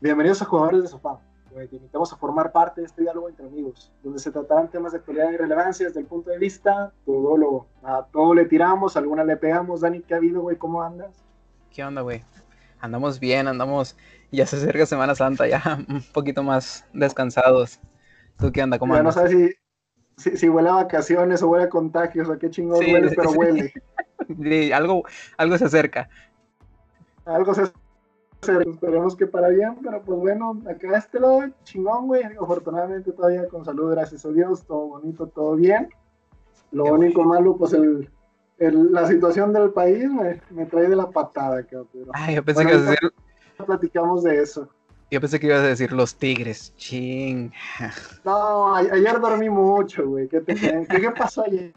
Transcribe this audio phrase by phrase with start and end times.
[0.00, 1.18] Bienvenidos a Jugadores de Sofá,
[1.50, 4.92] donde te invitamos a formar parte de este diálogo entre amigos, donde se tratarán temas
[4.92, 8.96] de actualidad y relevancia desde el punto de vista todo lo, a todo le tiramos,
[8.96, 9.82] a alguna le pegamos.
[9.82, 10.56] Dani, ¿qué ha habido, güey?
[10.56, 11.22] ¿Cómo andas?
[11.70, 12.24] ¿Qué onda, güey?
[12.80, 13.94] Andamos bien, andamos,
[14.32, 17.78] ya se acerca Semana Santa, ya un poquito más descansados.
[18.38, 18.78] ¿Tú qué onda?
[18.78, 19.16] ¿Cómo Ya andas?
[19.16, 19.36] no sabes
[20.16, 23.10] si, si, si huele a vacaciones o huele a contagios o qué chingón Sí, huele,
[23.10, 23.72] sí, pero huele.
[24.42, 25.02] Sí, algo,
[25.36, 26.08] algo se acerca.
[27.26, 27.70] Algo se
[28.42, 32.22] Esperemos que para bien, pero pues bueno, acá este lado chingón, güey.
[32.40, 35.88] Afortunadamente todavía con salud, gracias a Dios, todo bonito, todo bien.
[36.72, 38.08] Lo Qué único malo, pues el,
[38.58, 42.08] el- la situación del país me, me trae de la patada, cabrón.
[42.12, 43.12] Ay, yo pensé Bueno, que ibas a decir,
[43.66, 44.68] platicamos de eso.
[45.10, 46.72] yo pensé que ibas a decir los tigres.
[46.76, 47.52] Ching.
[48.24, 50.28] No, a- ayer dormí mucho, güey.
[50.28, 50.86] ¿Qué, te creen?
[50.86, 51.74] ¿Qué, qué pasó ayer?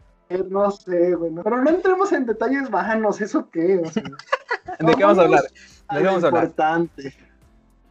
[0.50, 1.32] No sé, güey.
[1.42, 3.78] Pero no entremos en detalles vanos, ¿eso qué?
[3.78, 4.02] O sea,
[4.80, 5.42] ¿De qué vamos a hablar?
[5.42, 6.44] ¿De qué lo vamos a hablar?
[6.44, 7.14] importante.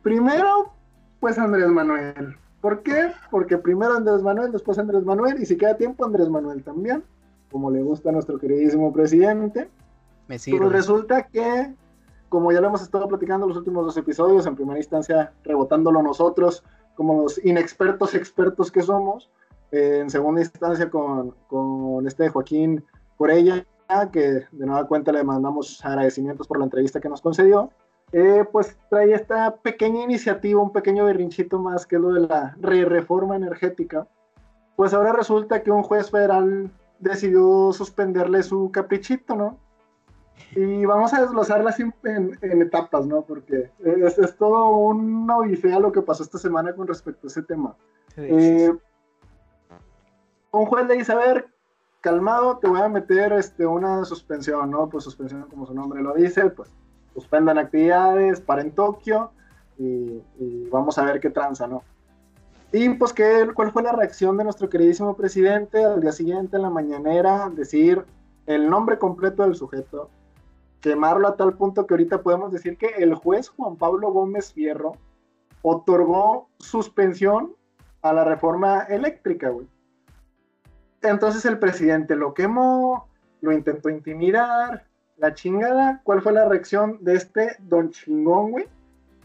[0.01, 0.73] Primero,
[1.19, 2.35] pues Andrés Manuel.
[2.61, 3.11] ¿Por qué?
[3.29, 7.03] Porque primero Andrés Manuel, después Andrés Manuel, y si queda tiempo, Andrés Manuel también,
[7.51, 9.69] como le gusta a nuestro queridísimo presidente.
[10.27, 10.69] Me sirve.
[10.69, 11.73] resulta que,
[12.29, 16.01] como ya lo hemos estado platicando en los últimos dos episodios, en primera instancia rebotándolo
[16.01, 16.63] nosotros,
[16.95, 19.29] como los inexpertos expertos que somos,
[19.73, 22.83] eh, en segunda instancia con, con este Joaquín
[23.17, 23.65] Corella,
[24.11, 27.69] que de nueva cuenta le mandamos agradecimientos por la entrevista que nos concedió,
[28.11, 32.55] eh, pues trae esta pequeña iniciativa, un pequeño berrinchito más, que es lo de la
[32.59, 34.07] re reforma energética.
[34.75, 39.57] Pues ahora resulta que un juez federal decidió suspenderle su caprichito, ¿no?
[40.55, 43.21] Y vamos a desglosarlas en, en- etapas, ¿no?
[43.21, 47.43] Porque es, es todo una odisea lo que pasó esta semana con respecto a ese
[47.43, 47.75] tema.
[48.17, 48.71] Eh,
[50.53, 51.47] un juez le dice, a ver,
[52.01, 54.87] calmado, te voy a meter este, una suspensión, ¿no?
[54.87, 56.69] Pues suspensión, como su nombre lo dice, pues
[57.13, 59.31] suspendan actividades, paren Tokio
[59.77, 60.21] y,
[60.69, 61.83] vamos a ver qué tranza, ¿no?
[62.71, 66.63] Y pues, ¿qué, ¿cuál fue la reacción de nuestro queridísimo presidente al día siguiente en
[66.63, 67.49] la mañanera?
[67.49, 68.03] Decir
[68.45, 70.09] el nombre completo del sujeto,
[70.81, 74.93] quemarlo a tal punto que ahorita podemos decir que el juez Juan Pablo Gómez Fierro
[75.61, 77.55] otorgó suspensión
[78.01, 79.67] a la reforma eléctrica, güey.
[81.03, 83.07] Entonces el presidente lo quemó,
[83.41, 84.85] lo intentó intimidar,
[85.17, 86.01] la chingada.
[86.03, 88.65] ¿Cuál fue la reacción de este don chingón, güey?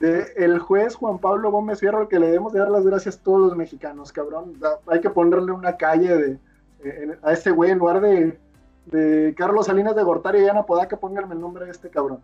[0.00, 3.22] De el juez Juan Pablo Gómez Fierro, que le debemos de dar las gracias a
[3.22, 4.54] todos los mexicanos, cabrón.
[4.86, 6.38] Hay que ponerle una calle de,
[6.84, 8.38] eh, a ese güey en lugar de,
[9.36, 12.20] Carlos Salinas de Gortari y Ana Podaca, pónganme el nombre de este cabrón.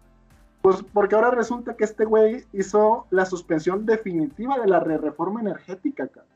[0.62, 5.40] Pues porque ahora resulta que este güey hizo la suspensión definitiva de la re- reforma
[5.40, 6.32] energética, cabrón.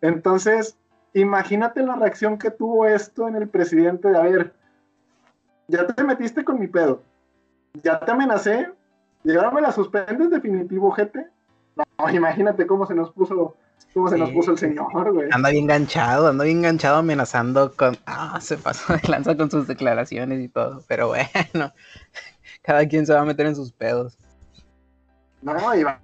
[0.00, 0.78] Entonces,
[1.20, 4.52] imagínate la reacción que tuvo esto en el presidente de, a ver,
[5.68, 7.02] ya te metiste con mi pedo,
[7.82, 8.68] ya te amenacé,
[9.24, 11.26] y ahora me la suspendes definitivo, gente.
[11.74, 13.56] No, imagínate cómo se nos puso,
[13.92, 15.28] cómo se nos puso el señor, güey.
[15.32, 17.96] Anda bien enganchado, anda bien enganchado amenazando con...
[18.06, 20.82] Ah, se pasó de lanza con sus declaraciones y todo.
[20.86, 21.72] Pero bueno,
[22.62, 24.16] cada quien se va a meter en sus pedos.
[25.42, 25.98] No, Iván.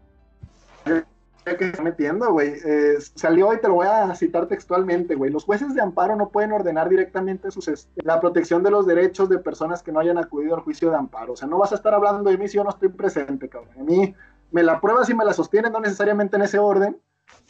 [0.84, 1.04] ¿Qué
[1.44, 2.54] que está metiendo, güey?
[2.64, 5.30] Eh, salió y te lo voy a citar textualmente, güey.
[5.30, 9.38] Los jueces de amparo no pueden ordenar directamente sus la protección de los derechos de
[9.38, 11.32] personas que no hayan acudido al juicio de amparo.
[11.32, 13.74] O sea, no vas a estar hablando de mí si yo no estoy presente, cabrón.
[13.78, 14.14] A mí
[14.52, 16.96] me la pruebas y me la sostienen, no necesariamente en ese orden.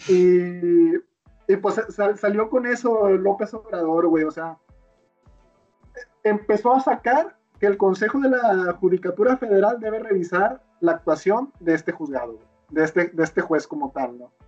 [0.08, 0.92] Y,
[1.60, 4.24] pues sal- salió con eso López Obrador, güey.
[4.24, 4.56] O sea,
[6.24, 11.74] empezó a sacar que el Consejo de la Judicatura Federal debe revisar la actuación de
[11.74, 14.30] este juzgado, güey, de este, de este juez como tal, ¿no?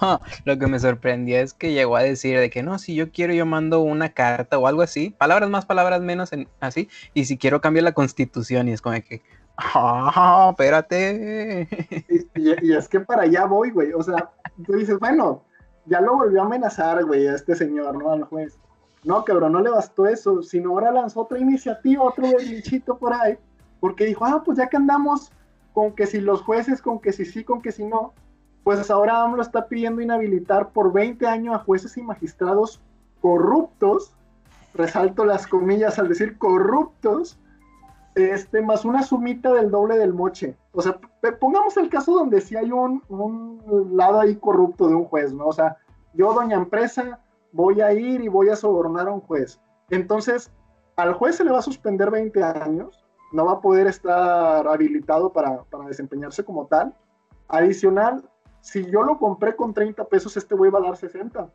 [0.00, 3.12] No, lo que me sorprendió es que llegó a decir de que no, si yo
[3.12, 7.26] quiero yo mando una carta o algo así, palabras más, palabras menos, en- así, y
[7.26, 9.22] si quiero cambio la constitución y es como que,
[9.58, 11.68] ah, espérate.
[12.08, 13.92] Y, y- y es que para allá voy, güey.
[13.92, 14.30] O sea,
[14.66, 15.44] tú dices, bueno,
[15.86, 18.10] ya lo volvió a amenazar, güey, a este señor, ¿no?
[18.12, 18.58] Al juez.
[19.04, 23.36] No, cabrón, no le bastó eso, sino ahora lanzó otra iniciativa, otro berrinchito por ahí,
[23.78, 25.30] porque dijo, ah, pues ya que andamos
[25.72, 28.12] con que si los jueces, con que si sí, con que si no,
[28.64, 32.80] pues ahora AMLO está pidiendo inhabilitar por 20 años a jueces y magistrados
[33.20, 34.12] corruptos,
[34.74, 37.38] resalto las comillas al decir corruptos,
[38.14, 40.56] este, más una sumita del doble del moche.
[40.72, 40.98] O sea,
[41.38, 45.46] pongamos el caso donde sí hay un, un lado ahí corrupto de un juez, ¿no?
[45.46, 45.76] O sea,
[46.14, 47.20] yo, doña empresa,
[47.52, 49.60] voy a ir y voy a sobornar a un juez.
[49.90, 50.50] Entonces,
[50.96, 52.99] al juez se le va a suspender 20 años,
[53.32, 56.94] no va a poder estar habilitado para, para desempeñarse como tal.
[57.48, 58.28] Adicional,
[58.60, 61.48] si yo lo compré con 30 pesos, este güey va a dar 60.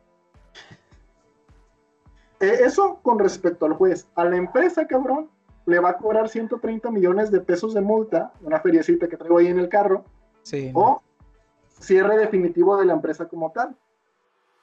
[2.40, 4.08] Eh, eso con respecto al juez.
[4.14, 5.30] A la empresa, cabrón,
[5.64, 9.48] le va a cobrar 130 millones de pesos de multa, una feriecita que traigo ahí
[9.48, 10.04] en el carro,
[10.42, 10.70] Sí.
[10.74, 11.02] o
[11.80, 13.76] cierre definitivo de la empresa como tal.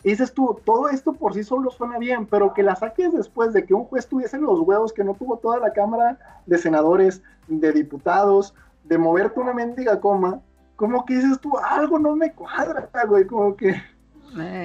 [0.04, 3.54] Y dices tú, todo esto por sí solo suena bien, pero que la saques después
[3.54, 7.22] de que un juez tuviese los huevos, que no tuvo toda la Cámara de Senadores,
[7.48, 8.54] de diputados,
[8.84, 10.42] de moverte una mendiga coma,
[10.76, 13.70] como que dices tú, algo no me cuadra, güey, como que...
[13.70, 13.78] Eh,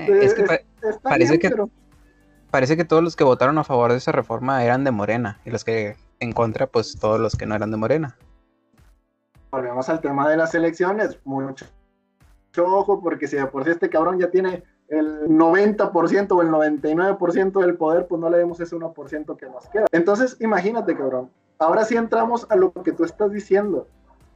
[0.08, 1.68] eh, es que pa- está parece bien, que- pero-
[2.50, 5.50] parece que todos los que votaron a favor de esa reforma eran de Morena y
[5.50, 8.16] los que en contra, pues todos los que no eran de Morena.
[9.50, 11.64] volvemos al tema de las elecciones, mucho,
[12.46, 16.48] mucho ojo, porque si de por sí este cabrón ya tiene el 90% o el
[16.48, 19.86] 99% del poder, pues no le demos ese 1% que nos queda.
[19.92, 21.30] Entonces, imagínate, cabrón.
[21.58, 23.86] Ahora sí entramos a lo que tú estás diciendo.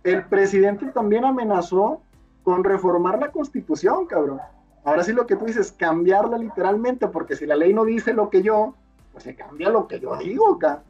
[0.04, 2.02] El presidente también amenazó
[2.42, 4.40] con reformar la constitución, cabrón.
[4.84, 8.28] Ahora sí lo que tú dices, cambiarla literalmente, porque si la ley no dice lo
[8.30, 8.74] que yo,
[9.12, 10.82] pues se cambia lo que yo digo, acá.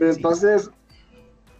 [0.00, 0.70] Entonces,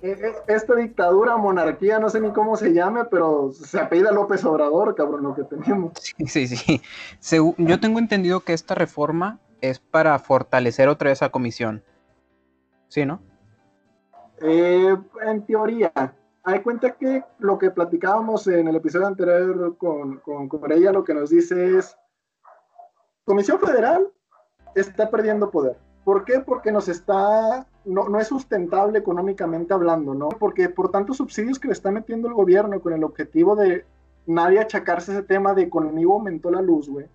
[0.02, 5.22] esta dictadura, monarquía, no sé ni cómo se llame, pero se apellida López Obrador, cabrón,
[5.22, 5.92] lo que tenemos.
[6.00, 6.80] Sí, sí, sí.
[7.20, 11.82] Segu- yo tengo entendido que esta reforma es para fortalecer otra vez a comisión.
[12.88, 13.20] Sí, ¿no?
[14.40, 15.92] Eh, en teoría,
[16.42, 21.04] hay cuenta que lo que platicábamos en el episodio anterior con, con, con ella, lo
[21.04, 21.96] que nos dice es,
[23.26, 24.08] Comisión Federal
[24.74, 25.76] está perdiendo poder.
[26.04, 26.40] ¿Por qué?
[26.40, 30.28] Porque nos está, no, no es sustentable económicamente hablando, ¿no?
[30.28, 33.84] Porque por tantos subsidios que le está metiendo el gobierno con el objetivo de
[34.26, 37.06] nadie achacarse ese tema de conmigo aumentó la luz, güey.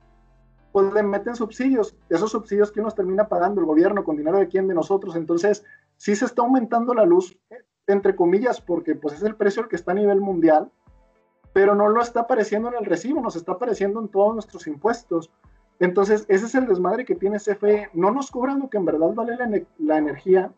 [0.71, 4.47] Pues le meten subsidios, esos subsidios que nos termina pagando el gobierno con dinero de
[4.47, 5.15] quién, de nosotros.
[5.15, 5.63] Entonces,
[5.95, 7.37] sí se está aumentando la luz,
[7.87, 10.69] entre comillas, porque pues es el precio el que está a nivel mundial,
[11.53, 15.31] pero no lo está apareciendo en el recibo, nos está apareciendo en todos nuestros impuestos.
[15.79, 17.89] Entonces, ese es el desmadre que tiene CFE.
[17.93, 20.51] No nos cobran lo que en verdad vale la, la energía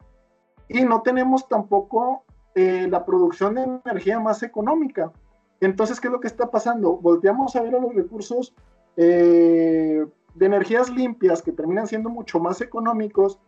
[0.68, 2.24] y no tenemos tampoco
[2.56, 5.12] eh, la producción de energía más económica.
[5.60, 6.98] Entonces, ¿qué es lo que está pasando?
[6.98, 8.56] Volteamos a ver a los recursos
[8.96, 10.06] eh,
[10.36, 13.40] de energías limpias que terminan siendo mucho más económicos,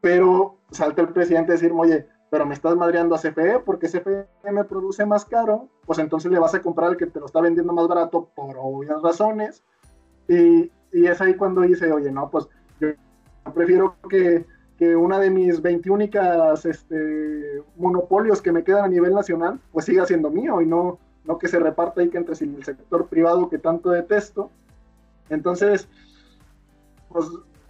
[0.00, 4.26] pero salta el presidente a decirme, oye, pero me estás madreando a CFE porque CFE
[4.52, 7.40] me produce más caro, pues entonces le vas a comprar al que te lo está
[7.40, 9.62] vendiendo más barato por obvias razones.
[10.28, 12.48] Y, y es ahí cuando dice, oye, no, pues
[12.80, 12.88] yo
[13.54, 14.44] prefiero que,
[14.78, 19.86] que una de mis 20 únicas este, monopolios que me quedan a nivel nacional, pues
[19.86, 23.48] siga siendo mío y no, no que se reparta ahí que entre el sector privado
[23.48, 24.50] que tanto detesto.
[25.28, 25.88] Entonces,
[27.08, 27.26] pues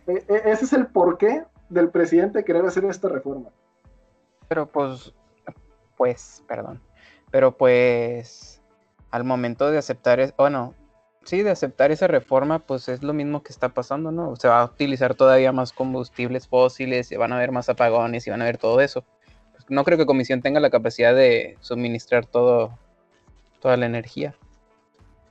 [0.06, 3.50] e- e- ese es el porqué del presidente querer hacer esta reforma.
[4.49, 5.14] Pero pues,
[5.96, 6.81] pues, perdón.
[7.31, 8.61] Pero pues,
[9.11, 10.75] al momento de aceptar, es, bueno,
[11.25, 14.37] sí, de aceptar esa reforma, pues es lo mismo que está pasando, ¿no?
[14.37, 18.31] Se va a utilizar todavía más combustibles fósiles, y van a haber más apagones y
[18.31, 19.05] van a haber todo eso.
[19.52, 22.78] Pues, no creo que Comisión tenga la capacidad de suministrar todo,
[23.61, 24.34] toda la energía.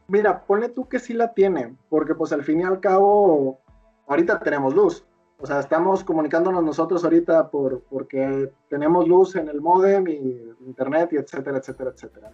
[0.08, 3.60] Mira, ponle tú que sí la tiene, porque pues al fin y al cabo,
[4.08, 5.06] ahorita tenemos luz.
[5.42, 11.14] O sea, estamos comunicándonos nosotros ahorita por, porque tenemos luz en el modem y internet
[11.14, 12.32] y etcétera, etcétera, etcétera.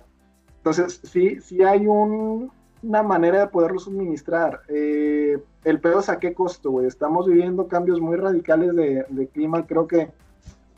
[0.57, 2.51] Entonces, sí, sí hay un,
[2.85, 4.61] una manera de poderlo suministrar.
[4.67, 6.85] Eh, el pedo es a qué costo, güey.
[6.85, 9.65] Estamos viviendo cambios muy radicales de, de clima.
[9.65, 10.11] Creo que,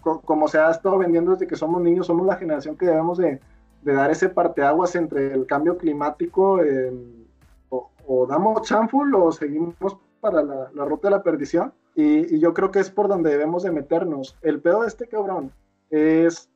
[0.02, 3.18] co- como se ha estado vendiendo desde que somos niños, somos la generación que debemos
[3.18, 3.40] de,
[3.82, 7.28] de dar ese parteaguas entre el cambio climático, en-
[7.70, 11.74] o, o damos chanful o seguimos para la, la ruta de la perdición.
[11.94, 14.38] Y, y yo creo que es por donde debemos de meternos.
[14.42, 15.52] El pedo de este cabrón
[15.90, 16.50] es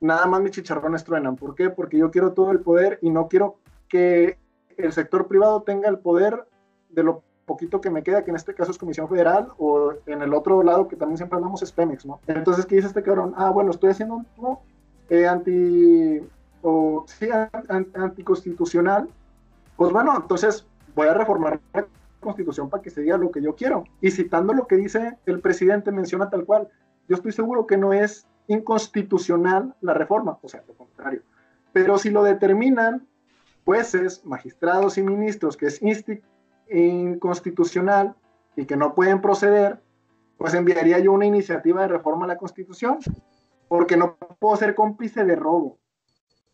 [0.00, 1.36] nada más mis chicharrones truenan.
[1.36, 1.70] ¿Por qué?
[1.70, 3.56] Porque yo quiero todo el poder y no quiero
[3.88, 4.38] que
[4.84, 6.46] el sector privado tenga el poder
[6.90, 10.22] de lo poquito que me queda, que en este caso es Comisión Federal, o en
[10.22, 12.20] el otro lado que también siempre hablamos es Pemex, ¿no?
[12.28, 13.34] Entonces, ¿qué dice este cabrón?
[13.36, 14.58] Ah, bueno, estoy haciendo un
[15.08, 16.20] eh, anti,
[16.62, 19.08] o, sí, an- anticonstitucional.
[19.76, 21.86] Pues bueno, entonces voy a reformar la
[22.20, 23.84] constitución para que se diga lo que yo quiero.
[24.00, 26.68] Y citando lo que dice el presidente, menciona tal cual.
[27.08, 31.22] Yo estoy seguro que no es inconstitucional la reforma, o sea, lo contrario.
[31.72, 33.06] Pero si lo determinan
[33.64, 35.80] jueces, magistrados y ministros que es
[36.68, 38.14] inconstitucional
[38.56, 39.80] y que no pueden proceder,
[40.38, 42.98] pues enviaría yo una iniciativa de reforma a la constitución,
[43.68, 45.78] porque no puedo ser cómplice de robo.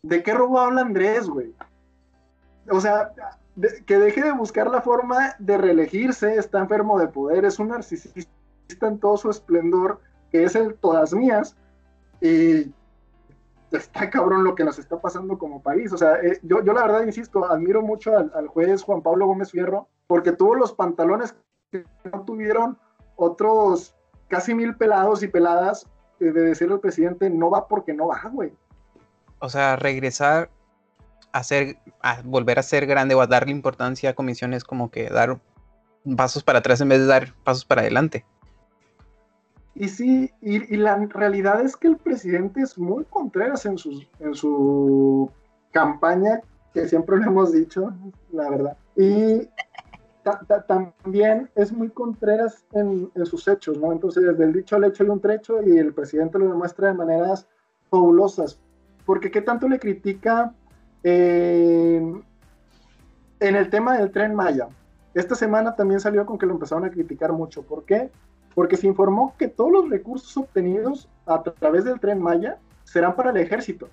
[0.03, 1.53] ¿De qué robo habla Andrés, güey?
[2.69, 3.13] O sea,
[3.85, 8.29] que deje de buscar la forma de reelegirse, está enfermo de poder, es un narcisista
[8.81, 11.55] en todo su esplendor, que es el todas mías,
[12.21, 12.71] y
[13.71, 15.91] está cabrón lo que nos está pasando como país.
[15.91, 19.51] O sea, eh, yo, yo la verdad insisto, admiro mucho al, juez Juan Pablo Gómez
[19.51, 21.35] Fierro, porque tuvo los pantalones
[21.71, 22.77] que no tuvieron
[23.15, 23.95] otros
[24.27, 25.87] casi mil pelados y peladas
[26.19, 28.53] de decirle al presidente no va porque no va, güey.
[29.39, 30.49] O sea, regresar
[31.31, 35.09] a ser, a volver a ser grande o a darle importancia a comisiones como que
[35.09, 35.39] dar
[36.15, 38.25] pasos para atrás en vez de dar pasos para adelante.
[39.79, 44.33] Y sí, y, la realidad es que el presidente es muy contreras en, sus, en
[44.33, 45.29] su
[45.71, 46.41] campaña,
[46.73, 47.93] que siempre lo hemos dicho,
[48.31, 48.77] la verdad.
[48.95, 49.47] Y
[50.67, 53.91] también es muy contreras en, sus hechos, ¿no?
[53.91, 56.95] Entonces, desde el dicho al hecho hay un trecho y el presidente lo demuestra de
[56.95, 57.47] maneras
[57.91, 58.59] fabulosas.
[59.05, 60.55] Porque ¿qué tanto le critica
[61.03, 62.01] eh,
[63.39, 64.69] en el tema del tren Maya?
[65.13, 67.61] Esta semana también salió con que lo empezaron a criticar mucho.
[67.61, 68.09] ¿Por qué?
[68.57, 73.29] Porque se informó que todos los recursos obtenidos a través del tren Maya serán para
[73.29, 73.87] el ejército.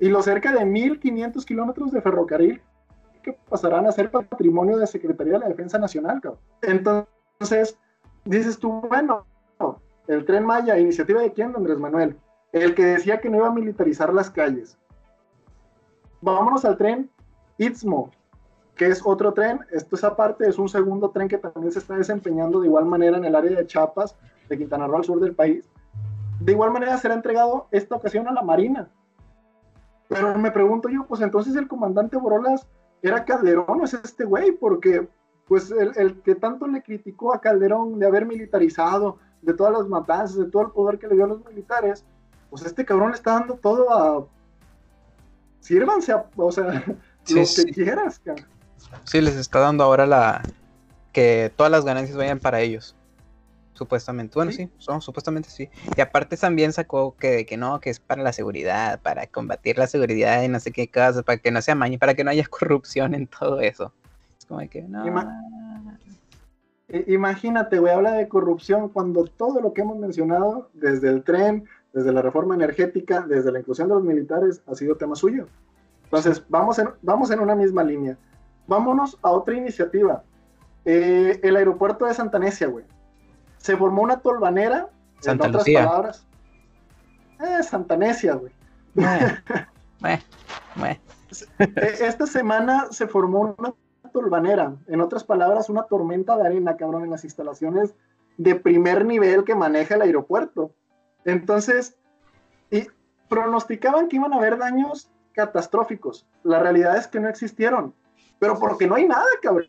[0.00, 2.60] Y los cerca de 1.500 kilómetros de ferrocarril
[3.22, 6.20] que pasarán a ser patrimonio de Secretaría de la Defensa Nacional.
[6.62, 7.78] Entonces,
[8.24, 9.26] dices tú, bueno,
[10.08, 12.16] el tren Maya, iniciativa de quién, Andrés Manuel,
[12.50, 14.76] el que decía que no iba a militarizar las calles.
[16.20, 17.08] Vámonos al tren
[17.58, 18.10] Istmo,
[18.82, 19.60] que es otro tren.
[19.70, 23.16] Esto es aparte, es un segundo tren que también se está desempeñando de igual manera
[23.16, 24.16] en el área de Chiapas,
[24.48, 25.70] de Quintana Roo al sur del país.
[26.40, 28.90] De igual manera será entregado esta ocasión a la Marina.
[30.08, 32.66] Pero me pregunto yo, pues entonces el comandante Borolas
[33.02, 35.08] era Calderón o es este güey, porque
[35.46, 40.38] pues el, que tanto le criticó a Calderón de haber militarizado, de todas las matanzas,
[40.38, 42.04] de todo el poder que le dio a los militares,
[42.50, 44.26] pues este cabrón le está dando todo a...
[45.60, 46.64] Sírvanse, o sea,
[47.28, 48.50] lo que quieras, cabrón.
[49.04, 50.42] Sí, les está dando ahora la...
[51.12, 52.94] que todas las ganancias vayan para ellos.
[53.74, 54.34] Supuestamente.
[54.34, 55.68] Bueno, sí, son, supuestamente sí.
[55.96, 59.86] Y aparte también sacó que, que no, que es para la seguridad, para combatir la
[59.86, 62.44] seguridad y no sé qué cosas, para que no sea maña, para que no haya
[62.50, 63.92] corrupción en todo eso.
[64.38, 65.04] Es como que no.
[67.06, 72.12] Imagínate, güey, habla de corrupción cuando todo lo que hemos mencionado, desde el tren, desde
[72.12, 75.46] la reforma energética, desde la inclusión de los militares, ha sido tema suyo.
[76.04, 78.18] Entonces, vamos en, vamos en una misma línea.
[78.66, 80.22] Vámonos a otra iniciativa.
[80.84, 82.84] Eh, el aeropuerto de Santanesia, güey
[83.62, 84.88] se formó una tolvanera,
[85.20, 86.26] Santa en otras palabras.
[87.40, 88.52] Eh, Santanesia, güey.
[91.58, 93.72] E, esta semana se formó una
[94.12, 97.94] tolvanera, en otras palabras, una tormenta de arena, cabrón, en las instalaciones
[98.36, 100.74] de primer nivel que maneja el aeropuerto.
[101.24, 101.96] Entonces,
[102.70, 102.86] y
[103.28, 106.26] pronosticaban que iban a haber daños catastróficos.
[106.42, 107.94] La realidad es que no existieron,
[108.42, 109.68] pero porque no hay nada, cabrón.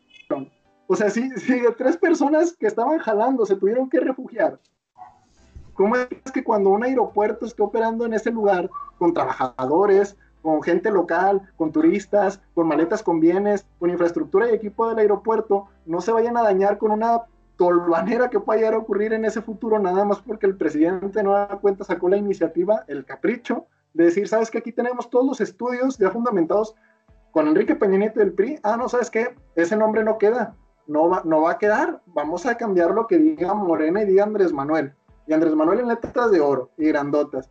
[0.88, 4.58] O sea, si, si de tres personas que estaban jalando se tuvieron que refugiar,
[5.74, 10.90] ¿cómo es que cuando un aeropuerto esté operando en ese lugar con trabajadores, con gente
[10.90, 16.10] local, con turistas, con maletas con bienes, con infraestructura y equipo del aeropuerto, no se
[16.10, 17.22] vayan a dañar con una
[17.56, 21.30] tolvanera que pueda llegar a ocurrir en ese futuro, nada más porque el presidente no
[21.30, 25.40] da cuenta sacó la iniciativa, el capricho, de decir, sabes que aquí tenemos todos los
[25.40, 26.74] estudios ya fundamentados
[27.34, 30.54] con Enrique Peña Nieto del PRI, ah, no, sabes qué, ese nombre no queda,
[30.86, 32.00] no va, no va a quedar.
[32.06, 34.94] Vamos a cambiar lo que diga Morena y diga Andrés Manuel.
[35.26, 37.50] Y Andrés Manuel en letras de oro y grandotas.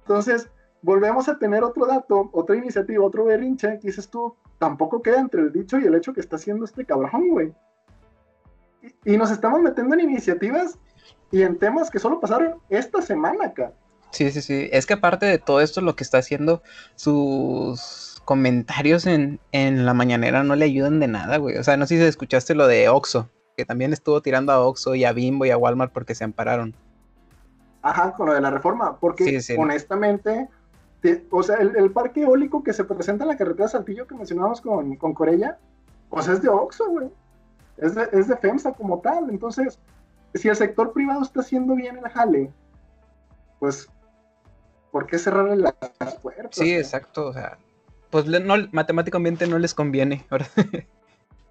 [0.00, 0.48] Entonces,
[0.80, 5.42] volvemos a tener otro dato, otra iniciativa, otro berrinche, que dices tú, tampoco queda entre
[5.42, 7.52] el dicho y el hecho que está haciendo este cabrón, güey.
[9.04, 10.78] Y, y nos estamos metiendo en iniciativas
[11.30, 13.74] y en temas que solo pasaron esta semana acá.
[14.10, 14.70] Sí, sí, sí.
[14.72, 16.62] Es que aparte de todo esto, lo que está haciendo
[16.94, 21.56] sus comentarios en, la mañanera no le ayudan de nada, güey.
[21.56, 24.94] O sea, no sé si escuchaste lo de Oxo, que también estuvo tirando a Oxo
[24.94, 26.74] y a Bimbo y a Walmart porque se ampararon.
[27.80, 30.46] Ajá, con lo de la reforma, porque honestamente,
[31.30, 34.94] o sea, el, parque eólico que se presenta en la carretera Saltillo que mencionábamos con,
[34.96, 35.56] con Corella,
[36.10, 37.08] pues es de Oxo, güey.
[37.78, 39.30] Es de, es de FEMSA como tal.
[39.30, 39.78] Entonces,
[40.34, 42.52] si el sector privado está haciendo bien el jale,
[43.58, 43.88] pues,
[44.92, 46.56] ¿por qué cerrarle las puertas?
[46.56, 47.28] Sí, exacto.
[47.28, 47.56] O sea,
[48.10, 50.26] pues no, matemáticamente no les conviene.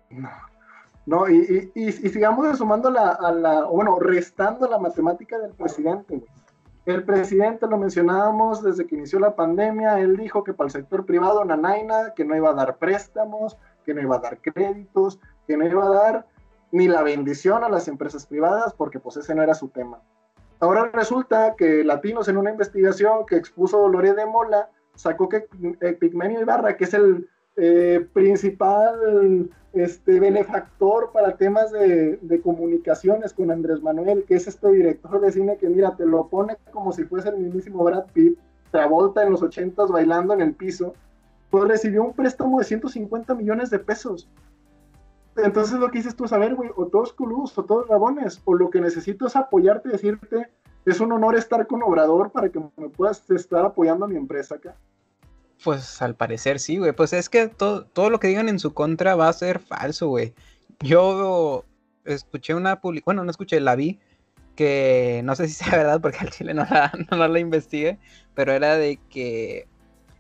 [0.09, 0.29] no,
[1.05, 6.21] no y, y, sigamos sumando la, a la, bueno, restando la matemática del presidente.
[6.85, 11.05] El presidente lo mencionábamos desde que inició la pandemia, él dijo que para el sector
[11.05, 15.57] privado, Nanaina, que no iba a dar préstamos, que no iba a dar créditos, que
[15.57, 16.27] no iba a dar
[16.71, 19.99] ni la bendición a las empresas privadas, porque pues ese no era su tema.
[20.59, 25.47] Ahora resulta que Latinos en una investigación que expuso Lore de Mola, sacó que
[25.81, 33.51] eh, Pigmenio Ibarra, que es el eh, principal este, benefactor para temas de, comunicaciones con
[33.51, 37.03] Andrés Manuel, que es este director de cine que, mira, te lo pone como si
[37.03, 38.37] fuese el mismísimo Brad Pitt,
[38.71, 40.93] Travolta en los ochentas bailando en el piso,
[41.49, 44.27] pues recibió un préstamo de 150 millones de pesos.
[45.37, 48.69] Entonces lo que dices tú, saber, güey, o todos culus, o todos rabones, o lo
[48.69, 50.49] que necesito es apoyarte y decirte,
[50.91, 54.55] es un honor estar con Obrador para que me puedas estar apoyando a mi empresa
[54.55, 54.75] acá.
[55.63, 56.93] Pues al parecer sí, güey.
[56.93, 60.33] Pues es que todo, lo que digan en su contra va a ser falso, güey.
[60.79, 61.65] Yo
[62.05, 63.99] escuché una publicación, bueno, no escuché, la vi,
[64.55, 67.99] que no sé si sea verdad porque al chile no la, no la investigué,
[68.33, 69.67] pero era de que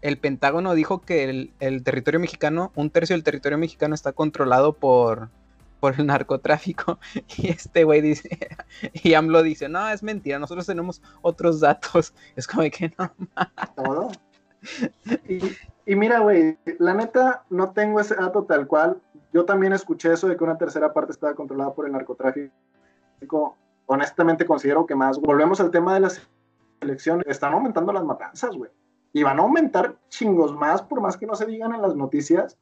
[0.01, 5.29] el Pentágono dijo que el, territorio mexicano, un tercio del territorio mexicano está controlado por,
[5.79, 6.99] por el narcotráfico.
[7.37, 8.39] Y este güey dice,
[8.93, 12.13] y AMLO dice, no, es mentira, nosotros tenemos otros datos.
[12.35, 13.11] Es como que no.
[13.75, 14.11] Todo.
[15.85, 19.01] Y, mira, güey, la neta, no tengo ese dato tal cual.
[19.33, 22.51] Yo también escuché eso de que una tercera parte estaba controlada por el narcotráfico.
[23.85, 25.19] Honestamente considero que más.
[25.19, 26.27] Volvemos al tema de las
[26.81, 27.25] elecciones.
[27.27, 28.71] Están aumentando las matanzas, güey.
[29.13, 32.57] Y van a aumentar chingos más, por más que no se digan en las noticias,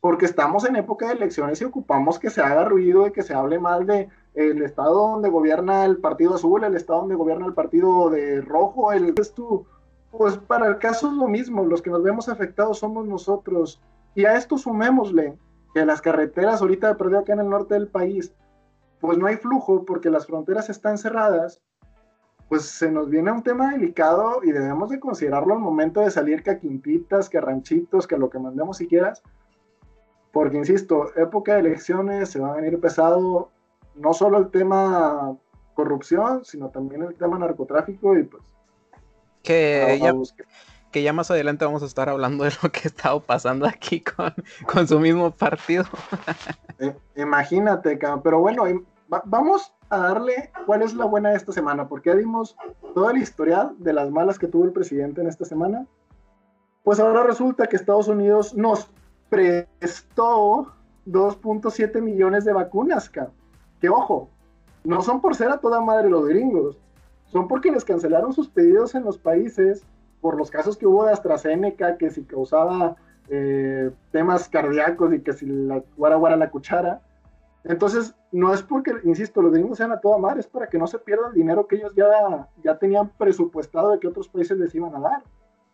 [0.00, 3.34] porque estamos en época de elecciones y ocupamos que se haga ruido y que se
[3.34, 7.54] hable mal de el estado donde gobierna el partido azul, el estado donde gobierna el
[7.54, 9.66] partido de rojo, el tú
[10.10, 13.80] pues para el caso es lo mismo, los que nos vemos afectados somos nosotros.
[14.14, 15.38] Y a esto sumémosle
[15.72, 18.34] que las carreteras ahorita perdido acá en el norte del país,
[19.00, 21.62] pues no hay flujo porque las fronteras están cerradas,
[22.48, 26.42] pues se nos viene un tema delicado y debemos de considerarlo al momento de salir
[26.42, 29.22] que a quintitas, que a ranchitos, que a lo que mandemos si quieras.
[30.32, 33.50] Porque, insisto, época de elecciones se va a venir pesado
[33.94, 35.36] no solo el tema
[35.74, 38.42] corrupción, sino también el tema narcotráfico y pues
[39.42, 40.12] que ya,
[40.90, 44.00] que ya más adelante vamos a estar hablando de lo que ha estado pasando aquí
[44.00, 44.34] con,
[44.66, 45.84] con su mismo partido.
[46.82, 48.64] Eh, imagínate, pero bueno,
[49.26, 52.56] vamos a darle cuál es la buena de esta semana, porque ya dimos
[52.94, 55.86] toda la historial de las malas que tuvo el presidente en esta semana.
[56.82, 58.90] Pues ahora resulta que Estados Unidos nos
[59.30, 60.72] prestó
[61.06, 63.10] 2.7 millones de vacunas,
[63.80, 64.28] Que ojo,
[64.84, 66.76] no son por ser a toda madre los gringos,
[67.26, 69.84] son porque les cancelaron sus pedidos en los países
[70.20, 72.96] por los casos que hubo de AstraZeneca, que si causaba
[73.28, 77.00] eh, temas cardíacos y que si la guara guara la cuchara.
[77.64, 80.86] Entonces, no es porque, insisto, los gringos sean a toda madre, es para que no
[80.86, 84.74] se pierda el dinero que ellos ya, ya tenían presupuestado de que otros países les
[84.74, 85.22] iban a dar.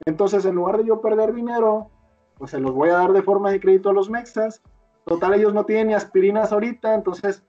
[0.04, 1.90] Entonces, en lugar de yo perder dinero,
[2.38, 4.62] pues se los voy a dar de forma de crédito a los mexas.
[5.04, 7.42] Total, ellos no tienen ni aspirinas ahorita, entonces,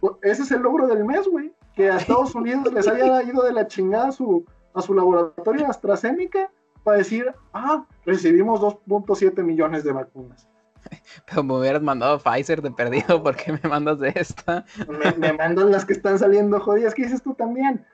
[0.00, 3.44] pues, ese es el logro del mes, güey que a Estados Unidos les haya ido
[3.44, 6.50] de la chingada a su, a su laboratorio AstraZeneca
[6.82, 10.48] para decir, ah, recibimos 2.7 millones de vacunas.
[11.26, 14.64] Pero me hubieras mandado Pfizer de perdido, ¿por qué me mandas de esta?
[14.88, 16.94] Me, me mandan las que están saliendo jodidas.
[16.94, 17.86] ¿Qué dices tú también?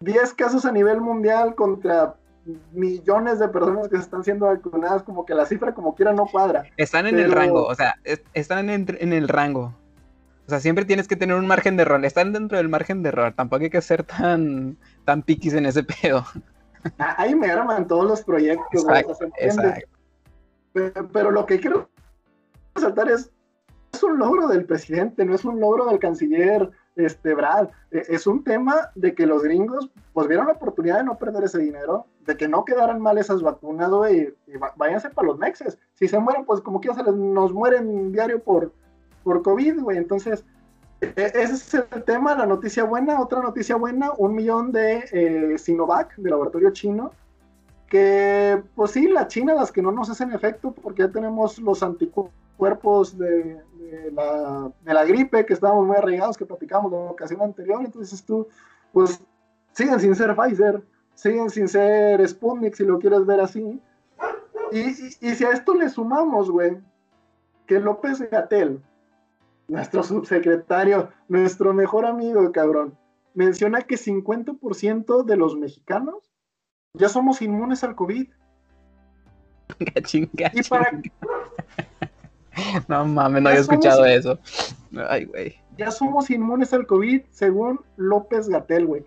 [0.00, 2.16] 10 casos a nivel mundial contra
[2.72, 6.64] millones de personas que están siendo vacunadas, como que la cifra como quiera no cuadra.
[6.76, 7.96] Están en el rango, o sea,
[8.34, 9.74] están en, en el rango.
[10.48, 12.02] O sea, siempre tienes que tener un margen de error.
[12.06, 13.34] Están dentro del margen de error.
[13.34, 16.24] Tampoco hay que ser tan, tan piquis en ese pedo.
[16.98, 18.86] Ah, ahí me arman todos los proyectos.
[19.38, 19.88] Exacto,
[21.12, 21.90] Pero, lo que quiero
[22.74, 23.30] resaltar es,
[23.92, 27.68] es un logro del presidente, no es un logro del canciller este, Brad.
[27.90, 31.44] E, es un tema de que los gringos pues vieron la oportunidad de no perder
[31.44, 35.78] ese dinero, de que no quedaran mal esas vacunas, güey, y, váyanse para los mexes.
[35.94, 38.70] Si se mueren, pues como quiera se les, nos mueren diario por
[39.24, 39.96] por COVID, güey.
[39.96, 40.44] Entonces,
[41.00, 43.20] e, ese es el tema, la noticia buena.
[43.20, 47.12] Otra noticia buena, un millón de eh, Sinovac, de laboratorio chino,
[47.88, 51.82] que pues sí, la China, las que no nos hacen efecto, porque ya tenemos los
[51.82, 53.62] anticuerpos de,
[54.12, 57.82] la, de la, gripe, que estábamos muy arraigados, que platicamos la ocasión anterior.
[57.82, 58.46] Entonces tú,
[58.92, 59.18] pues
[59.72, 60.82] siguen sin ser Pfizer,
[61.18, 63.80] siguen sin ser Sputnik, si lo quieres ver así.
[64.70, 66.78] Y, y, y si a esto le sumamos, güey,
[67.66, 68.80] que López Gatel
[69.66, 72.96] nuestro subsecretario, nuestro mejor amigo, cabrón,
[73.34, 76.30] menciona que 50% de los mexicanos
[76.94, 78.28] ya somos inmunes al COVID.
[79.78, 80.62] Gachín, gachín.
[82.88, 84.36] No mames, no había escuchado eso.
[85.08, 85.54] Ay, güey.
[85.76, 89.04] Ya somos inmunes al COVID, según López Gatel, güey.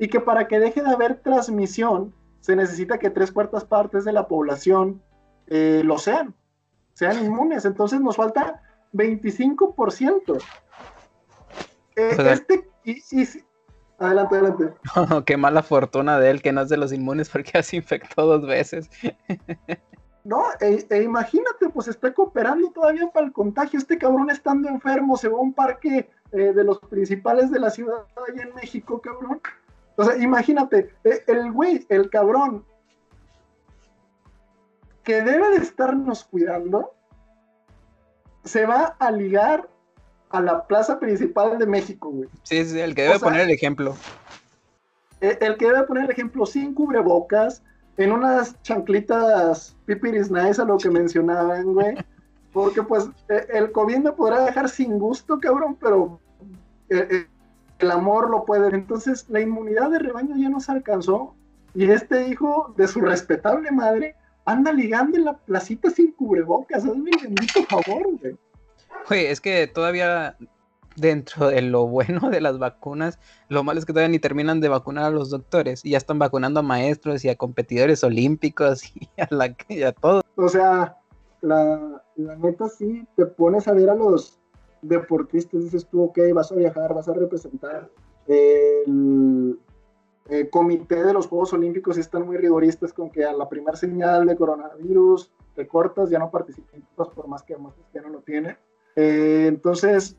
[0.00, 4.12] Y que para que deje de haber transmisión, se necesita que tres cuartas partes de
[4.12, 5.02] la población
[5.46, 6.34] eh, lo sean,
[6.94, 7.66] sean inmunes.
[7.66, 8.62] Entonces nos falta
[8.94, 10.42] 25%.
[11.96, 13.44] Eh, este,
[13.98, 14.74] adelante, adelante.
[15.26, 18.24] qué mala fortuna de él que no es de los inmunes porque ya se infectó
[18.24, 18.88] dos veces.
[20.24, 23.78] no, e, e, imagínate, pues está cooperando todavía para el contagio.
[23.78, 27.68] Este cabrón estando enfermo se va a un parque eh, de los principales de la
[27.68, 29.42] ciudad allá en México, cabrón.
[30.00, 32.64] O sea, imagínate, eh, el güey, el cabrón,
[35.02, 36.94] que debe de estarnos cuidando,
[38.42, 39.68] se va a ligar
[40.30, 42.30] a la plaza principal de México, güey.
[42.44, 43.94] Sí, sí, el que debe poner el ejemplo.
[45.20, 47.62] eh, el que debe poner el ejemplo sin cubrebocas,
[47.98, 51.94] en unas chanclitas pipiris nice a lo que mencionaban, güey.
[52.54, 56.18] Porque pues eh, el COVID me podrá dejar sin gusto, cabrón, pero
[57.80, 58.74] el amor lo puede.
[58.74, 61.34] Entonces la inmunidad de rebaño ya nos alcanzó
[61.74, 66.84] y este hijo de su respetable madre anda ligando en la placita sin cubrebocas.
[66.84, 68.36] Es mi bendito favor, güey.
[69.08, 70.36] Güey, es que todavía
[70.96, 74.68] dentro de lo bueno de las vacunas, lo malo es que todavía ni terminan de
[74.68, 79.08] vacunar a los doctores y ya están vacunando a maestros y a competidores olímpicos y
[79.20, 80.22] a, la, y a todo.
[80.36, 80.96] O sea,
[81.40, 84.39] la, la neta sí, te pones a ver a los
[84.82, 87.88] deportistas, dices tú, ok, vas a viajar, vas a representar.
[88.26, 89.58] El,
[90.28, 94.26] el comité de los Juegos Olímpicos están muy rigoristas con que a la primera señal
[94.26, 98.56] de coronavirus te cortas, ya no participas por más que más que no lo tiene.
[98.96, 100.16] Eh, entonces,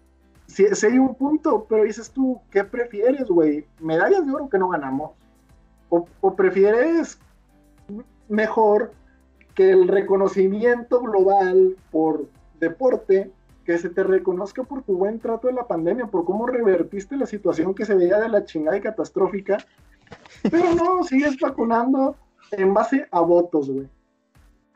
[0.48, 3.66] sí, sí, hay un punto, pero dices tú, ¿qué prefieres, güey?
[3.80, 5.12] ¿Medallas de oro que no ganamos?
[5.90, 7.20] ¿O, o prefieres
[8.28, 8.92] mejor
[9.56, 12.26] que el reconocimiento global por
[12.60, 13.32] deporte,
[13.66, 17.26] que se te reconozca por tu buen trato de la pandemia, por cómo revertiste la
[17.26, 19.58] situación que se veía de la chingada y catastrófica,
[20.50, 22.16] pero no, sigues vacunando
[22.52, 23.88] en base a votos, güey.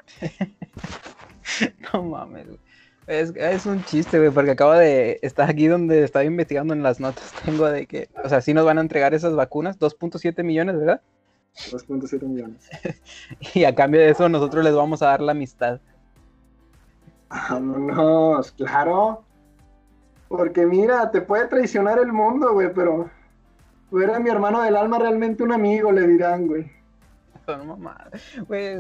[1.94, 2.60] no mames, güey.
[3.08, 7.00] Es, es, un chiste, güey, porque acabo de estar aquí donde estaba investigando en las
[7.00, 7.34] notas.
[7.46, 11.02] Tengo de que, o sea, sí nos van a entregar esas vacunas, 2.7 millones, ¿verdad?
[11.56, 12.68] 2.7 millones.
[13.54, 15.80] y a cambio de eso, nosotros les vamos a dar la amistad.
[17.36, 19.24] Vámonos, claro.
[20.28, 23.10] Porque mira, te puede traicionar el mundo, güey, pero
[23.90, 26.72] tú eres mi hermano del alma, realmente un amigo, le dirán, güey.
[27.46, 28.22] Son mamadas.
[28.48, 28.78] Güey,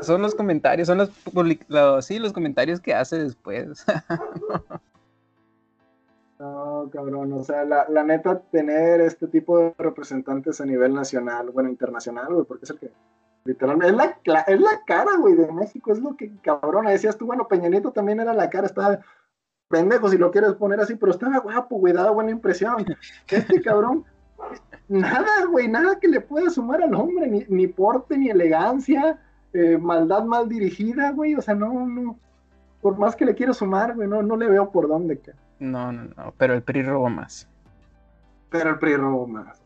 [0.00, 1.10] son los comentarios, son los,
[1.68, 3.86] los, sí, los comentarios que hace después.
[6.40, 11.50] no, cabrón, o sea, la, la, neta, tener este tipo de representantes a nivel nacional,
[11.50, 12.90] bueno, internacional, güey, porque es el que,
[13.44, 17.26] literalmente, es la, es la cara, güey, de México, es lo que, cabrón, decías tú,
[17.26, 19.00] bueno, Peña Nieto también era la cara, estaba
[19.68, 22.84] pendejo si lo quieres poner así, pero estaba guapo, güey, daba buena impresión.
[23.28, 24.04] Este cabrón
[24.88, 29.18] nada, güey, nada que le pueda sumar al hombre, ni, ni porte, ni elegancia,
[29.52, 32.18] eh, maldad mal dirigida, güey, o sea, no, no,
[32.80, 35.18] por más que le quiero sumar, güey, no, no le veo por dónde.
[35.18, 35.32] Que...
[35.58, 37.48] No, no, no, pero el PRI robó más.
[38.50, 39.62] Pero el PRI robó más.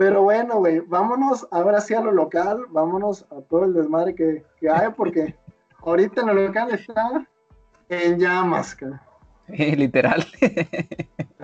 [0.00, 4.46] Pero bueno, güey, vámonos ahora sí a lo local, vámonos a todo el desmadre que,
[4.58, 5.36] que hay, porque
[5.82, 7.28] ahorita en lo local está
[7.90, 9.06] en llamas, cara.
[9.48, 10.24] literal.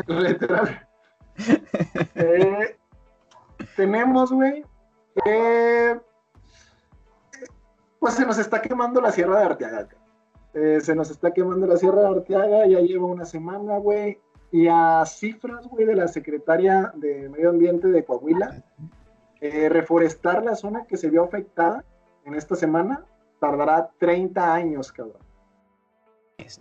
[0.07, 0.89] literal.
[2.15, 2.77] eh,
[3.77, 4.65] tenemos, güey,
[5.27, 6.01] eh,
[8.01, 9.89] pues se nos está quemando la Sierra de Arteaga.
[10.55, 14.19] Eh, se nos está quemando la Sierra de Arteaga, ya lleva una semana, güey.
[14.57, 18.63] Y a cifras, güey, de la secretaria de Medio Ambiente de Coahuila,
[19.41, 21.85] eh, reforestar la zona que se vio afectada
[22.25, 23.05] en esta semana
[23.39, 25.21] tardará 30 años, cabrón.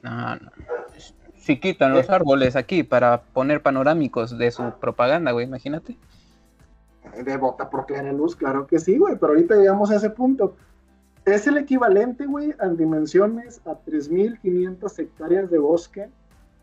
[0.03, 0.51] No, no.
[1.35, 5.97] Si quitan los árboles aquí para poner panorámicos de su propaganda, güey, imagínate
[7.23, 10.55] de vota por clara luz, claro que sí, güey, pero ahorita llegamos a ese punto.
[11.23, 16.09] Es el equivalente, güey, en dimensiones a 3.500 hectáreas de bosque,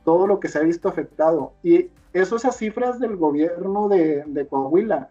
[0.05, 1.53] todo lo que se ha visto afectado.
[1.62, 5.11] Y eso es a cifras del gobierno de, de Coahuila.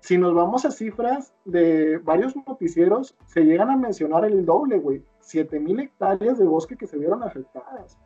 [0.00, 5.04] Si nos vamos a cifras de varios noticieros, se llegan a mencionar el doble, güey.
[5.22, 7.98] 7.000 hectáreas de bosque que se vieron afectadas.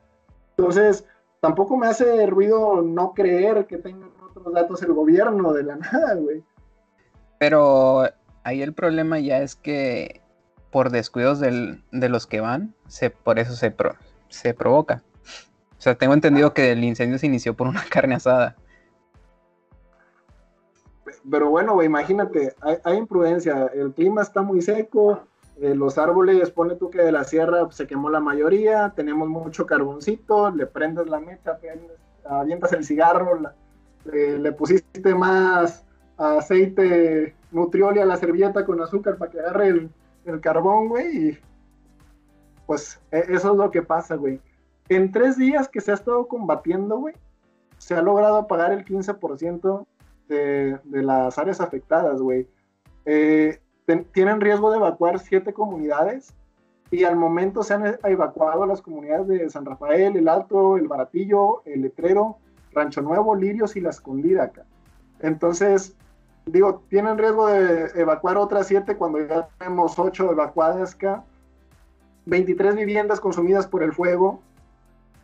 [0.56, 1.06] Entonces,
[1.40, 6.14] tampoco me hace ruido no creer que tengan otros datos el gobierno de la nada,
[6.14, 6.42] güey.
[7.38, 8.04] Pero
[8.42, 10.20] ahí el problema ya es que
[10.70, 13.94] por descuidos del, de los que van, se, por eso se, pro,
[14.28, 15.02] se provoca.
[15.84, 18.56] O sea, tengo entendido que el incendio se inició por una carne asada.
[21.30, 25.24] Pero bueno, imagínate, hay, hay, imprudencia, el clima está muy seco,
[25.60, 29.66] eh, los árboles, pone tú que de la sierra se quemó la mayoría, tenemos mucho
[29.66, 33.54] carboncito, le prendes la mecha, prendes, avientas el cigarro, la,
[34.06, 35.84] le, le pusiste más
[36.16, 39.90] aceite nutrioli a la servilleta con azúcar para que agarre el,
[40.24, 41.38] el carbón, güey, y
[42.64, 44.40] pues e, eso es lo que pasa, güey.
[44.88, 47.14] En tres días que se ha estado combatiendo, güey,
[47.78, 49.86] se ha logrado apagar el 15%
[50.28, 52.46] de, de, las áreas afectadas, güey.
[53.06, 53.60] Eh,
[54.12, 56.34] tienen riesgo de evacuar siete comunidades
[56.90, 61.62] y al momento se han evacuado las comunidades de San Rafael, El Alto, El Baratillo,
[61.64, 62.38] El Letrero,
[62.72, 64.64] Rancho Nuevo, Lirios y La Escondida acá.
[65.20, 65.96] Entonces,
[66.46, 71.24] digo, tienen riesgo de evacuar otras siete cuando ya tenemos ocho evacuadas acá,
[72.26, 74.40] 23 viviendas consumidas por el fuego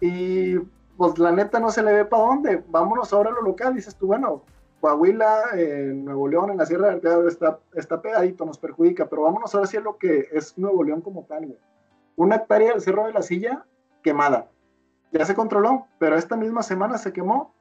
[0.01, 0.59] y
[0.97, 3.97] pues la neta no se le ve para dónde, vámonos ahora a lo local, dices
[3.97, 4.43] tú, bueno,
[4.81, 9.23] Coahuila, en Nuevo León, en la Sierra de Arteaga está, está pegadito, nos perjudica, pero
[9.23, 11.57] vámonos a ver si es lo que es Nuevo León como tal,
[12.17, 13.65] Una hectárea del Cerro de la Silla
[14.03, 14.49] quemada.
[15.13, 17.55] Ya se controló, pero esta misma semana se quemó.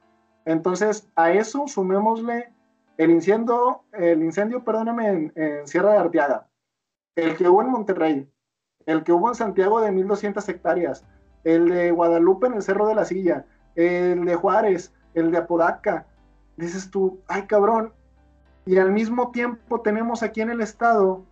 [0.44, 2.52] Entonces, a eso sumémosle
[2.96, 6.48] el incendio, el incendio, perdóname, en, Sierra de Arteaga,
[7.16, 8.30] el que hubo en Monterrey,
[8.86, 11.04] el que hubo en Santiago de 1200 hectáreas,
[11.44, 16.06] el de Guadalupe en el Cerro de la Silla, el de Juárez, el de Apodaca,
[16.56, 17.92] dices tú, ay cabrón,
[18.66, 21.24] y al mismo tiempo tenemos aquí en el estado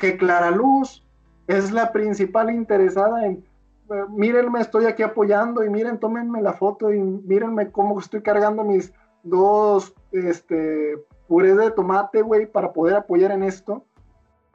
[0.00, 1.04] que Clara Luz
[1.46, 3.44] es la principal interesada en,
[3.90, 8.64] eh, mírenme, estoy aquí apoyando y miren, tómenme la foto y mírenme cómo estoy cargando
[8.64, 13.84] mis dos este, purés de tomate, güey, para poder apoyar en esto.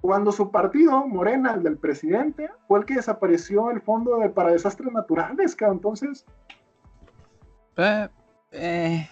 [0.05, 4.51] Cuando su partido, Morena, el del presidente, fue el que desapareció el fondo de, para
[4.51, 5.77] desastres naturales, cabrón.
[5.77, 6.23] Entonces.
[7.77, 8.07] Eh,
[8.51, 9.09] eh,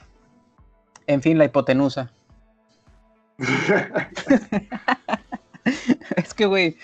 [1.08, 2.14] en fin, la hipotenusa.
[6.16, 6.78] es que, güey,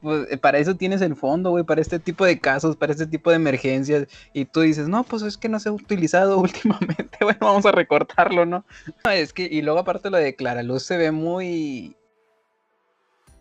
[0.00, 3.06] pues, eh, para eso tienes el fondo, güey, para este tipo de casos, para este
[3.06, 4.08] tipo de emergencias.
[4.32, 7.70] Y tú dices, no, pues es que no se ha utilizado últimamente, bueno, vamos a
[7.70, 8.64] recortarlo, ¿no?
[9.04, 11.96] Es que, y luego aparte lo de Clara Luz se ve muy,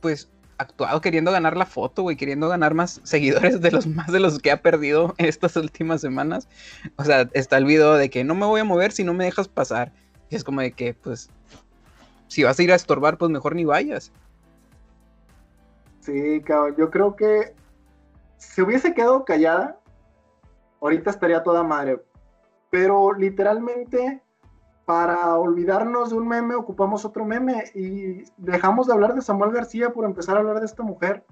[0.02, 4.20] pues, actuado queriendo ganar la foto, güey, queriendo ganar más seguidores de los más de
[4.20, 6.48] los que ha perdido estas últimas semanas.
[6.98, 9.26] O sea, está el video de que no me voy a mover si no me
[9.26, 9.92] dejas pasar.
[10.30, 11.30] Y es como de que, pues,
[12.28, 14.12] si vas a ir a estorbar, pues mejor ni vayas.
[16.00, 17.54] Sí, cabrón, yo creo que
[18.38, 19.80] si hubiese quedado callada,
[20.82, 22.02] ahorita estaría toda madre.
[22.70, 24.22] Pero literalmente,
[24.86, 29.92] para olvidarnos de un meme, ocupamos otro meme y dejamos de hablar de Samuel García
[29.92, 31.24] por empezar a hablar de esta mujer,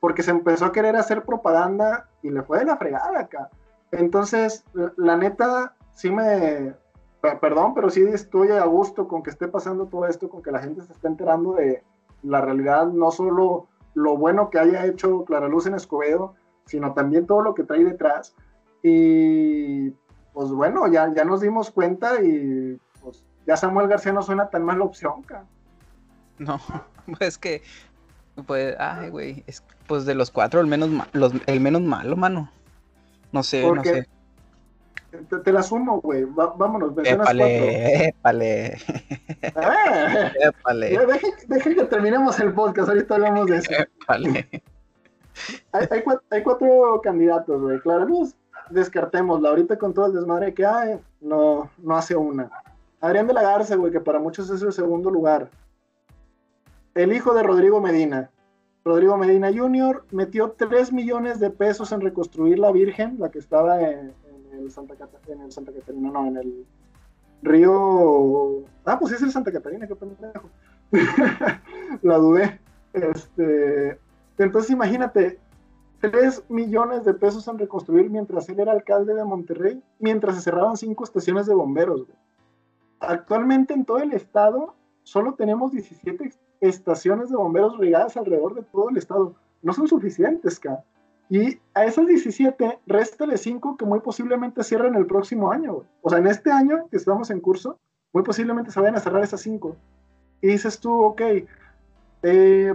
[0.00, 3.50] porque se empezó a querer hacer propaganda y le fue de la fregada acá.
[3.92, 4.64] Entonces,
[4.96, 6.74] la neta, sí me,
[7.40, 10.60] perdón, pero sí estoy a gusto con que esté pasando todo esto, con que la
[10.60, 11.82] gente se esté enterando de
[12.22, 16.34] la realidad, no solo lo bueno que haya hecho Clara Luz en Escobedo,
[16.66, 18.34] sino también todo lo que trae detrás.
[18.82, 19.90] Y
[20.32, 22.80] pues bueno, ya, ya nos dimos cuenta y
[23.46, 25.44] ya Samuel García no suena tan mala opción, cara.
[26.38, 26.60] No,
[27.18, 27.62] pues que,
[28.46, 32.50] pues, ay, güey, es pues de los cuatro el menos, los, el menos malo, mano.
[33.32, 34.08] No sé, no sé.
[35.44, 36.24] Te, la sumo, güey.
[36.24, 38.78] vámonos, épale, épale.
[39.54, 40.98] Ah, épale.
[41.46, 43.72] Dejen, que terminemos el podcast, ahorita hablamos de eso.
[43.72, 44.48] Épale.
[45.72, 45.88] Hay,
[46.30, 47.78] hay, cuatro, candidatos, güey.
[47.80, 48.34] Clara Luz,
[48.70, 49.50] descartémosla.
[49.50, 52.50] Ahorita con todo el desmadre que hay, no, no hace una.
[53.04, 55.50] Adrián de la Garza, güey, que para muchos es el segundo lugar.
[56.94, 58.30] El hijo de Rodrigo Medina.
[58.82, 60.06] Rodrigo Medina Jr.
[60.10, 64.14] metió 3 millones de pesos en reconstruir la Virgen, la que estaba en,
[64.58, 65.44] el Santa Catarina,
[66.10, 66.66] no, en el
[67.42, 68.64] río.
[68.86, 70.48] Ah, pues es el Santa Catarina, qué pendejo.
[72.02, 72.58] la dudé.
[72.94, 73.98] Este,
[74.38, 75.38] entonces imagínate,
[76.00, 80.78] 3 millones de pesos en reconstruir mientras él era alcalde de Monterrey, mientras se cerraban
[80.78, 82.06] cinco estaciones de bomberos.
[83.08, 88.90] Actualmente en todo el estado solo tenemos 17 estaciones de bomberos regadas alrededor de todo
[88.90, 89.34] el estado.
[89.62, 90.60] No son suficientes.
[91.30, 95.84] Y a esas 17, réstale 5 que muy posiblemente cierren el próximo año.
[96.02, 97.78] O sea, en este año que estamos en curso,
[98.12, 99.76] muy posiblemente se vayan a cerrar esas 5.
[100.40, 101.22] Y dices tú, ok,
[102.22, 102.74] eh,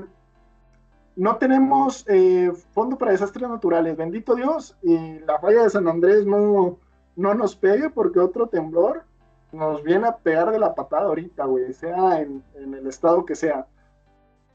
[1.16, 6.26] no tenemos eh, fondo para desastres naturales, bendito Dios, y la falla de San Andrés
[6.26, 6.78] no,
[7.16, 9.04] no nos pegue porque otro temblor
[9.52, 13.36] nos viene a pegar de la patada ahorita, güey, sea en, en el estado que
[13.36, 13.68] sea.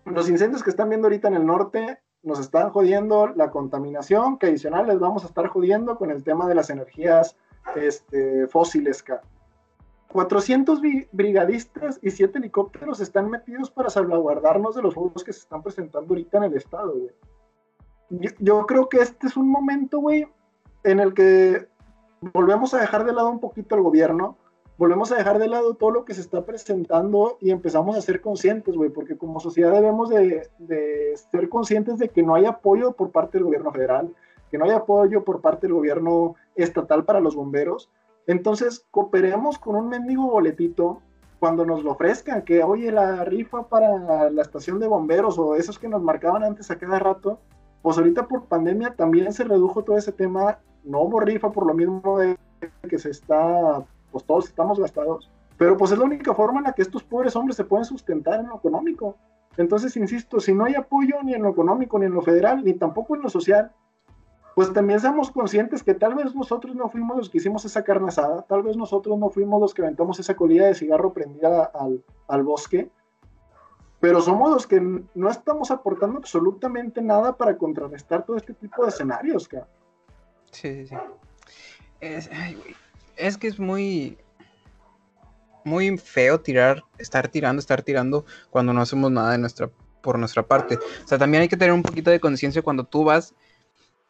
[0.04, 4.46] Los incendios que están viendo ahorita en el norte nos están jodiendo la contaminación, que
[4.46, 7.36] adicional les vamos a estar jodiendo con el tema de las energías
[7.76, 9.04] este, fósiles.
[10.08, 10.80] 400
[11.12, 16.14] brigadistas y 7 helicópteros están metidos para salvaguardarnos de los juegos que se están presentando
[16.14, 16.94] ahorita en el estado,
[18.10, 20.26] Yo, yo creo que este es un momento, güey,
[20.84, 21.68] en el que
[22.32, 24.38] volvemos a dejar de lado un poquito al gobierno,
[24.76, 28.20] volvemos a dejar de lado todo lo que se está presentando y empezamos a ser
[28.20, 30.48] conscientes, güey, porque como sociedad debemos de,
[31.30, 34.12] ser conscientes de que no hay apoyo por parte del gobierno federal,
[34.50, 37.90] que no hay apoyo por parte del gobierno estatal para los bomberos.
[38.26, 41.00] Entonces, cooperemos con un mendigo boletito
[41.38, 45.78] cuando nos lo ofrezcan, que oye, la rifa para la estación de bomberos o esos
[45.78, 47.38] que nos marcaban antes a cada rato,
[47.82, 51.74] pues ahorita por pandemia también se redujo todo ese tema, no hubo rifa por lo
[51.74, 52.38] mismo de
[52.88, 53.84] que se está
[54.14, 55.28] pues todos estamos gastados.
[55.58, 58.38] Pero pues es la única forma en la que estos pobres hombres se pueden sustentar
[58.38, 59.16] en lo económico.
[59.56, 62.74] Entonces, insisto, si no hay apoyo ni en lo económico, ni en lo federal, ni
[62.74, 63.72] tampoco en lo social,
[64.54, 68.08] pues también seamos conscientes que tal vez nosotros no fuimos los que hicimos esa carne
[68.08, 71.72] asada, tal vez nosotros no fuimos los que aventamos esa colilla de cigarro prendida
[72.28, 72.88] al, bosque,
[73.98, 78.90] pero somos los que no estamos aportando absolutamente nada para contrarrestar todo este tipo de
[78.90, 79.66] escenarios, cara.
[80.52, 80.96] Sí, sí, sí.
[82.00, 82.30] Es,
[83.16, 84.18] es que es muy,
[85.64, 89.70] muy feo tirar, estar tirando, estar tirando cuando no hacemos nada de nuestra,
[90.02, 90.76] por nuestra parte.
[90.76, 93.34] O sea, también hay que tener un poquito de conciencia cuando tú vas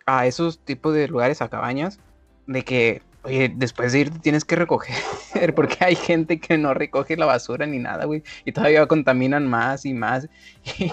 [0.07, 1.99] a esos tipos de lugares, a cabañas,
[2.47, 4.95] de que, oye, después de ir tienes que recoger,
[5.55, 9.87] porque hay gente que no recoge la basura ni nada, güey, y todavía contaminan más
[9.87, 10.29] y más.
[10.79, 10.93] Y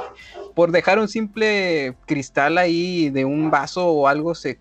[0.55, 4.59] por dejar un simple cristal ahí de un vaso o algo, se,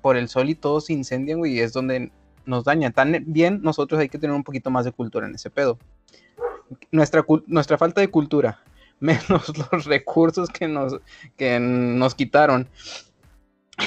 [0.00, 2.10] por el sol y todo se incendian, güey, y es donde
[2.46, 2.90] nos daña.
[2.90, 5.78] Tan bien, nosotros hay que tener un poquito más de cultura en ese pedo.
[6.90, 8.60] Nuestra, nuestra falta de cultura,
[9.00, 10.98] menos los recursos que nos,
[11.36, 12.68] que nos quitaron.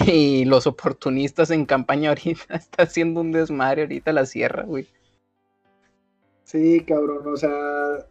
[0.05, 4.87] Y los oportunistas en campaña ahorita está haciendo un desmadre ahorita la sierra, güey.
[6.43, 8.05] Sí, cabrón, o sea,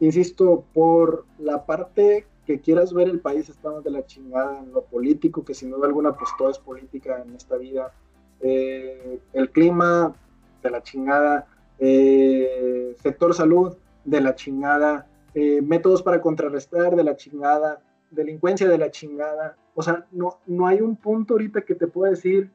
[0.00, 4.84] insisto, por la parte que quieras ver el país estamos de la chingada en lo
[4.84, 7.92] político, que sin duda alguna pues todo es política en esta vida
[8.40, 10.14] eh, el clima
[10.62, 11.46] de la chingada,
[11.78, 18.78] eh, sector salud de la chingada, eh, métodos para contrarrestar de la chingada, delincuencia de
[18.78, 19.56] la chingada.
[19.74, 22.50] O sea, no, no hay un punto ahorita que te pueda decir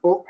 [0.00, 0.24] o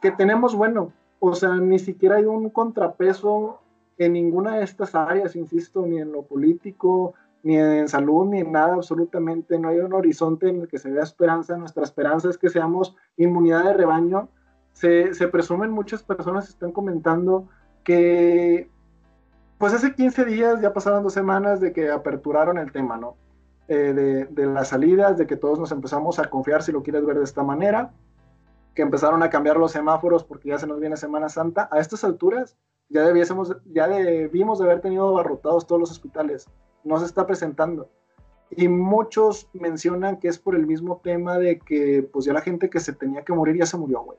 [0.00, 0.92] que tenemos bueno.
[1.18, 3.60] O sea, ni siquiera hay un contrapeso
[3.98, 7.14] en ninguna de estas áreas, insisto, ni en lo político,
[7.46, 9.56] ni en salud, ni en nada, absolutamente.
[9.56, 11.56] No hay un horizonte en el que se vea esperanza.
[11.56, 14.30] Nuestra esperanza es que seamos inmunidad de rebaño.
[14.72, 17.48] Se, se presumen, muchas personas están comentando
[17.84, 18.68] que,
[19.58, 23.14] pues hace 15 días, ya pasaron dos semanas de que aperturaron el tema, ¿no?
[23.68, 27.06] Eh, de, de, las salidas, de que todos nos empezamos a confiar, si lo quieres
[27.06, 27.92] ver de esta manera,
[28.74, 31.68] que empezaron a cambiar los semáforos porque ya se nos viene Semana Santa.
[31.70, 32.56] A estas alturas
[32.88, 36.48] ya, debiésemos, ya debimos de haber tenido abarrotados todos los hospitales
[36.86, 37.90] no se está presentando.
[38.50, 42.70] Y muchos mencionan que es por el mismo tema de que pues ya la gente
[42.70, 44.18] que se tenía que morir ya se murió, güey.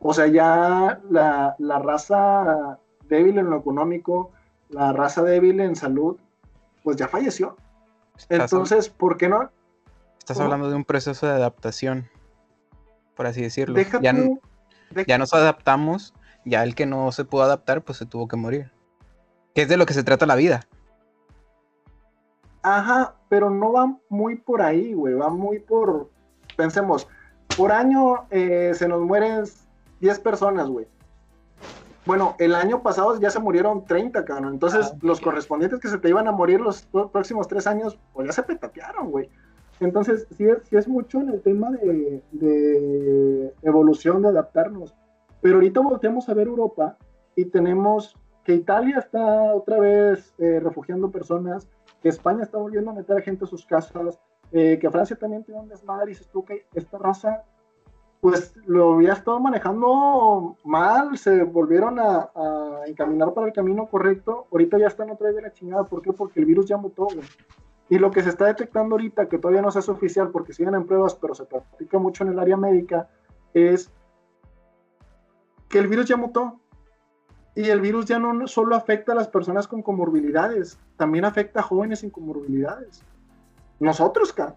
[0.00, 4.32] O sea, ya la, la raza débil en lo económico,
[4.68, 6.18] la raza débil en salud,
[6.84, 7.56] pues ya falleció.
[8.28, 9.50] Entonces, ¿por qué no?
[10.18, 12.08] Estás hablando de un proceso de adaptación,
[13.16, 13.80] por así decirlo.
[14.00, 14.14] ya,
[15.06, 18.70] ya nos adaptamos, ya el que no se pudo adaptar, pues se tuvo que morir.
[19.54, 20.66] Que es de lo que se trata la vida.
[22.62, 26.10] Ajá, pero no va muy por ahí, güey, va muy por,
[26.56, 27.08] pensemos,
[27.56, 29.44] por año eh, se nos mueren
[30.00, 30.86] 10 personas, güey.
[32.06, 34.54] Bueno, el año pasado ya se murieron 30, cabrón.
[34.54, 38.26] Entonces, ah, los correspondientes que se te iban a morir los próximos tres años, pues
[38.26, 39.28] ya se petatearon, güey.
[39.80, 44.94] Entonces, sí es, sí es mucho en el tema de, de, evolución, de adaptarnos.
[45.40, 46.96] Pero ahorita volteamos a ver Europa
[47.36, 51.68] y tenemos que Italia está otra vez eh, refugiando personas,
[52.02, 54.18] que España está volviendo a meter a gente a sus casas,
[54.52, 57.44] eh, que Francia también tiene un desmadre y dices tú que esta raza,
[58.20, 62.30] pues lo había estado manejando mal, se volvieron a,
[62.86, 66.12] encaminar para el camino correcto, ahorita ya están otra vez de la chingada, ¿por qué?
[66.12, 67.06] Porque el virus ya mutó,
[67.88, 70.74] Y lo que se está detectando ahorita, que todavía no se hace oficial porque siguen
[70.74, 73.08] en pruebas, pero se practica mucho en el área médica,
[73.54, 73.92] es
[75.68, 76.59] que el virus ya mutó.
[77.54, 81.64] Y el virus ya no solo afecta a las personas con comorbilidades, también afecta a
[81.64, 83.02] jóvenes sin comorbilidades.
[83.80, 84.54] Nosotros, acá.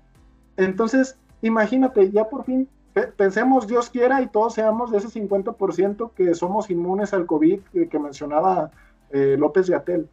[0.57, 2.69] Entonces, imagínate, ya por fin,
[3.17, 7.99] pensemos, Dios quiera, y todos seamos de ese 50% que somos inmunes al COVID que,
[7.99, 8.71] mencionaba
[9.09, 10.07] eh, López Gatel.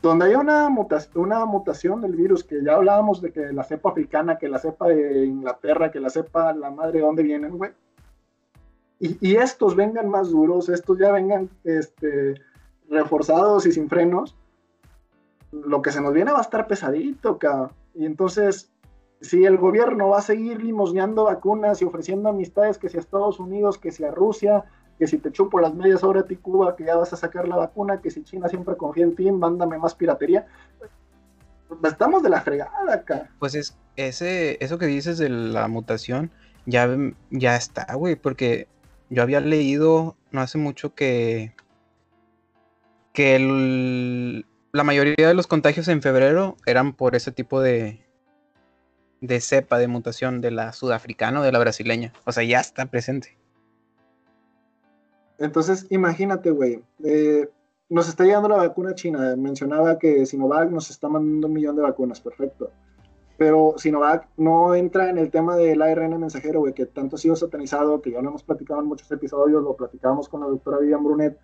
[0.00, 3.90] Donde hay una, mutación, una mutación del virus, que ya hablábamos de que la cepa
[3.90, 7.72] africana, que la cepa de Inglaterra, que la cepa la madre de dónde vienen, güey
[9.00, 12.34] y, estos vengan más duros, estos ya vengan este,
[12.90, 14.36] reforzados y sin frenos,
[15.52, 17.72] lo que se nos viene va a estar pesadito, cabrón.
[17.94, 18.70] Y entonces,
[19.22, 23.40] si el gobierno va a seguir limosneando vacunas y ofreciendo amistades, que si a Estados
[23.40, 24.64] Unidos, que si a Rusia,
[24.98, 27.48] que si te chupo las medias horas a ti Cuba, que ya vas a sacar
[27.48, 30.46] la vacuna, que si China siempre confía en ti, mándame más piratería.
[31.82, 33.30] Estamos de la fregada acá.
[33.38, 36.30] Pues es ese, eso que dices de la mutación,
[36.66, 36.86] ya,
[37.30, 38.68] ya está, güey, porque
[39.10, 41.52] yo había leído no hace mucho que,
[43.12, 48.00] que la mayoría de los contagios en febrero eran por ese tipo de,
[49.20, 52.12] de cepa de mutación de la sudafricana o de la brasileña.
[52.24, 53.36] O sea, ya está presente.
[55.38, 56.82] Entonces, imagínate, güey.
[57.02, 57.48] Eh,
[57.88, 59.34] nos está llegando la vacuna china.
[59.36, 62.20] Mencionaba que Sinovac nos está mandando un millón de vacunas.
[62.20, 62.70] Perfecto.
[63.40, 67.36] Pero Sinovac no entra en el tema del ARN mensajero, güey, que tanto ha sido
[67.36, 71.02] satanizado, que ya lo hemos platicado en muchos episodios, lo platicamos con la doctora Vivian
[71.02, 71.38] Brunet,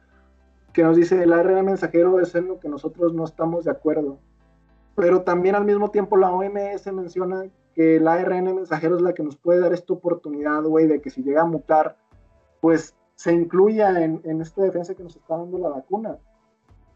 [0.74, 4.18] que nos dice el ARN mensajero es en lo que nosotros no estamos de acuerdo.
[4.94, 9.22] Pero también al mismo tiempo la OMS menciona que el ARN mensajero es la que
[9.22, 11.96] nos puede dar esta oportunidad, güey, de que si llega a mutar,
[12.60, 16.18] pues se incluya en, en esta defensa que nos está dando la vacuna.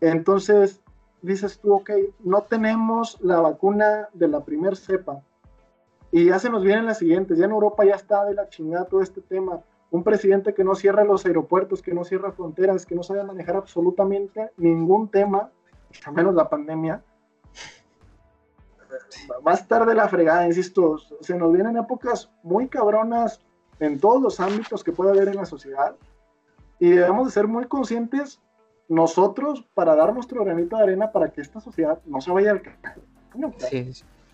[0.02, 0.82] Entonces,
[1.22, 1.90] dices tú, ok,
[2.20, 5.22] no tenemos la vacuna de la primer cepa.
[6.12, 7.38] Y ya se nos vienen las siguientes.
[7.38, 9.60] Ya en Europa ya está de la chingada todo este tema.
[9.90, 13.56] Un presidente que no cierra los aeropuertos, que no cierra fronteras, que no sabe manejar
[13.56, 15.50] absolutamente ningún tema,
[16.04, 17.02] a menos la pandemia.
[19.46, 20.98] Va a estar de la fregada, insisto.
[21.20, 23.40] Se nos vienen épocas muy cabronas
[23.78, 25.94] en todos los ámbitos que puede haber en la sociedad.
[26.78, 28.40] Y debemos de ser muy conscientes
[28.90, 32.62] nosotros para dar nuestro granito de arena para que esta sociedad no se vaya al
[33.70, 33.92] sí,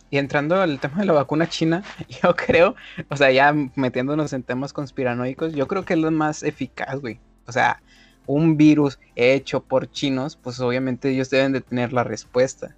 [0.08, 1.84] Y entrando al tema de la vacuna china,
[2.22, 2.74] yo creo,
[3.10, 7.20] o sea, ya metiéndonos en temas conspiranoicos, yo creo que es lo más eficaz, güey.
[7.46, 7.82] O sea,
[8.26, 12.74] un virus hecho por chinos, pues obviamente ellos deben de tener la respuesta.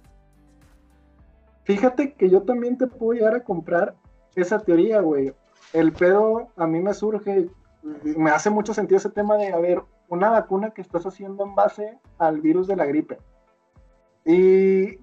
[1.63, 3.95] Fíjate que yo también te puedo llegar a comprar
[4.35, 5.31] esa teoría, güey.
[5.71, 7.47] El pedo a mí me surge,
[8.03, 11.55] me hace mucho sentido ese tema de, a ver, una vacuna que estás haciendo en
[11.55, 13.19] base al virus de la gripe.
[14.25, 14.97] Y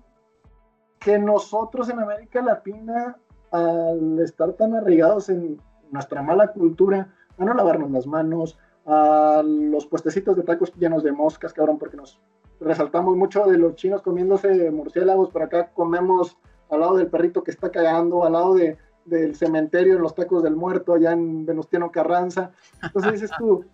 [0.98, 3.16] que nosotros en América Latina,
[3.52, 9.86] al estar tan arraigados en nuestra mala cultura, a no lavarnos las manos, a los
[9.86, 12.20] puestecitos de tacos llenos de moscas, cabrón, porque nos
[12.60, 16.38] resaltamos mucho de los chinos comiéndose murciélagos, pero acá comemos
[16.70, 20.42] al lado del perrito que está cagando, al lado de, del cementerio en los tacos
[20.42, 22.50] del muerto, allá en Venustiano Carranza.
[22.82, 23.64] Entonces dices tú,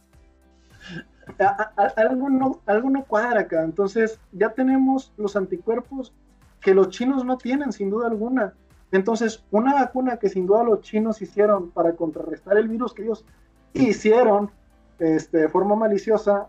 [1.97, 3.62] algo, no, algo no cuadra acá.
[3.62, 6.12] Entonces, ya tenemos los anticuerpos
[6.61, 8.55] que los chinos no tienen, sin duda alguna.
[8.93, 13.25] Entonces, una vacuna que sin duda los chinos hicieron para contrarrestar el virus que ellos
[13.73, 14.51] hicieron
[14.99, 16.49] este, de forma maliciosa,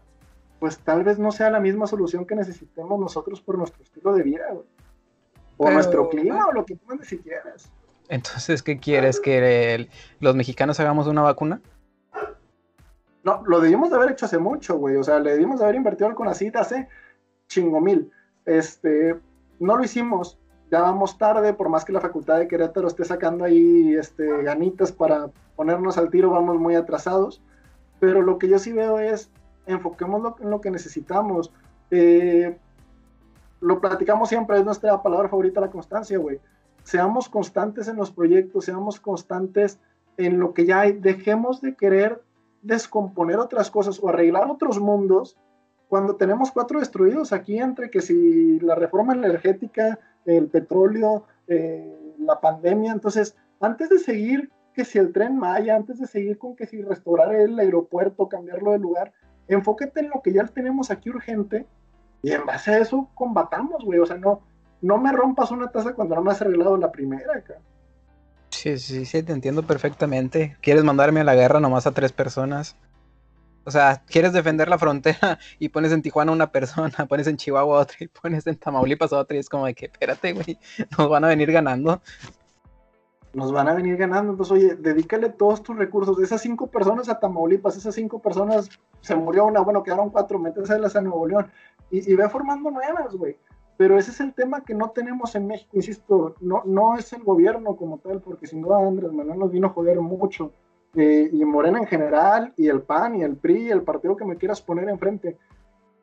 [0.60, 4.24] pues tal vez no sea la misma solución que necesitemos nosotros por nuestro estilo de
[4.24, 4.46] vida,
[5.58, 7.70] O nuestro clima, o lo que tú si quieres.
[8.10, 9.20] Entonces, ¿qué quieres?
[9.20, 11.62] ¿Que los mexicanos hagamos una vacuna?
[13.24, 14.98] No, lo debimos de haber hecho hace mucho, güey.
[14.98, 16.90] O sea, le debimos de haber invertido con la cita hace
[17.48, 18.12] chingo mil.
[18.46, 19.18] Este,
[19.60, 20.38] no lo hicimos.
[20.72, 24.92] Ya vamos tarde, por más que la facultad de Querétaro esté sacando ahí este, ganitas
[24.92, 27.42] para ponernos al tiro, vamos muy atrasados.
[28.00, 29.30] Pero lo que yo sí veo es,
[29.68, 31.54] enfoquémoslo en lo que necesitamos.
[31.92, 32.58] Eh,
[33.62, 36.40] lo platicamos siempre, es nuestra palabra favorita, la constancia, güey.
[36.84, 39.80] Seamos constantes en los proyectos, seamos constantes
[40.18, 40.94] en lo que ya hay.
[40.94, 42.22] Dejemos de querer
[42.64, 45.38] descomponer otras cosas o arreglar otros mundos
[45.88, 52.40] cuando tenemos cuatro destruidos aquí entre que si la reforma energética, el petróleo, eh, la
[52.42, 56.66] pandemia, entonces antes de seguir que si el tren Maya, antes de seguir con que
[56.66, 59.14] si restaurar el aeropuerto, cambiarlo de lugar,
[59.48, 61.68] enfóquete en lo que ya tenemos aquí urgente
[62.24, 64.42] y en base a eso combatamos, güey, o sea, no,
[64.82, 67.60] no me rompas una taza cuando no me has arreglado la primera acá.
[68.64, 70.56] Sí, sí, sí, te entiendo perfectamente.
[70.62, 72.78] ¿Quieres mandarme a la guerra nomás a tres personas?
[73.66, 77.36] O sea, quieres defender la frontera y pones en Tijuana a una persona, pones en
[77.36, 80.32] Chihuahua a otra y pones en Tamaulipas a otra y es como de que, espérate,
[80.32, 80.58] güey,
[80.98, 82.02] nos van a venir ganando.
[83.34, 86.18] Nos van a venir ganando, entonces, oye, dedícale todos tus recursos.
[86.22, 88.70] Esas cinco personas a Tamaulipas, esas cinco personas,
[89.02, 91.52] se murió una, bueno, quedaron cuatro, las a Nuevo León
[91.92, 93.36] y, y ve formando nuevas, güey.
[93.78, 97.24] Pero ese es el tema que no tenemos en México, insisto, no, no es el
[97.24, 100.52] gobierno como tal, porque sin duda Andrés Manuel nos vino a joder mucho,
[100.96, 104.26] eh, y Morena en general, y el PAN, y el PRI, y el partido que
[104.26, 105.38] me quieras poner enfrente,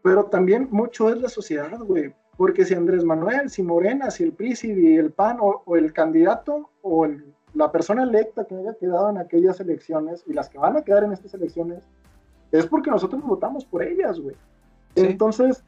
[0.03, 4.33] pero también mucho es la sociedad, güey, porque si Andrés Manuel, si Morena, si el
[4.33, 7.07] PRI, si el PAN, o, el candidato, o
[7.55, 11.05] la persona electa que haya quedado en aquellas elecciones, y las que van a quedar
[11.05, 11.85] en estas elecciones,
[12.51, 14.35] es porque nosotros votamos por ellas, güey.
[14.97, 15.63] Entonces,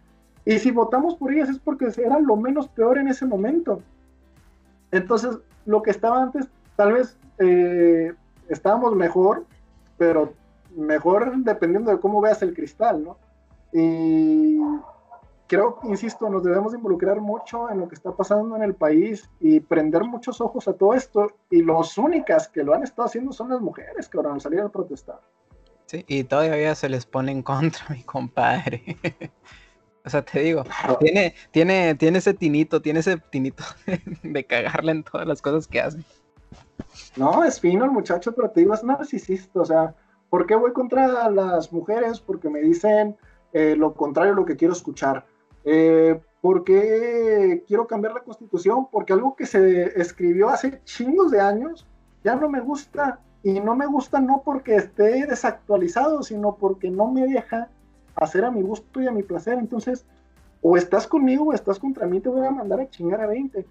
[0.45, 3.80] y si votamos por ellas es porque era lo menos peor en ese momento.
[4.90, 8.12] Entonces, lo que estaba antes, tal vez eh,
[8.49, 9.47] estábamos mejor,
[9.99, 10.32] pero
[10.76, 13.16] mejor dependiendo de cómo veas el cristal, ¿no?
[13.72, 14.59] Y
[15.47, 19.61] creo, insisto, nos debemos involucrar mucho en lo que está pasando en el país y
[19.61, 21.30] prender muchos ojos a todo esto.
[21.51, 24.66] Y las únicas que lo han estado haciendo son las mujeres que ahora han salido
[24.66, 25.20] a protestar.
[25.86, 28.97] Sí, y todavía se les pone en contra, mi compadre.
[30.05, 30.64] O sea, te digo,
[31.00, 33.62] tiene, tiene, tiene ese tinito, tiene ese tinito
[34.22, 35.98] de cagarle en todas las cosas que hace.
[37.16, 39.61] No, es fino el muchacho, pero te digo, es narcisista.
[39.61, 39.94] O sea,
[40.28, 42.20] ¿por qué voy contra las mujeres?
[42.20, 43.16] Porque me dicen
[43.53, 45.24] eh, lo contrario a lo que quiero escuchar.
[45.64, 48.88] Eh, ¿Por qué quiero cambiar la constitución?
[48.90, 51.86] Porque algo que se escribió hace chingos de años
[52.24, 53.20] ya no me gusta.
[53.44, 57.70] Y no me gusta no porque esté desactualizado, sino porque no me deja
[58.16, 59.58] hacer a mi gusto y a mi placer.
[59.58, 60.04] Entonces,
[60.60, 63.66] o estás conmigo o estás contra mí, te voy a mandar a chingar a 20.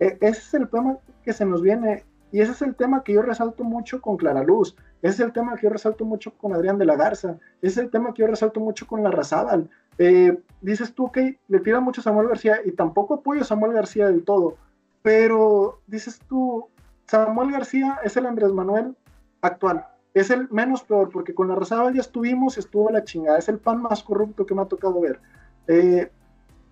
[0.00, 2.04] E, ese es el tema que se nos viene.
[2.32, 4.76] Y ese es el tema que yo resalto mucho con Clara Luz.
[5.02, 7.38] Ese es el tema que yo resalto mucho con Adrián de la Garza.
[7.62, 9.70] Ese es el tema que yo resalto mucho con la Razábal.
[9.98, 13.72] Eh, dices tú que le tira mucho a Samuel García y tampoco apoyo a Samuel
[13.72, 14.56] García del todo.
[15.02, 16.68] Pero dices tú,
[17.06, 18.96] Samuel García es el Andrés Manuel
[19.40, 19.86] actual.
[20.16, 23.36] Es el menos peor, porque con la Razábal ya estuvimos, estuvo la chingada.
[23.36, 25.20] Es el pan más corrupto que me ha tocado ver.
[25.68, 26.10] Eh,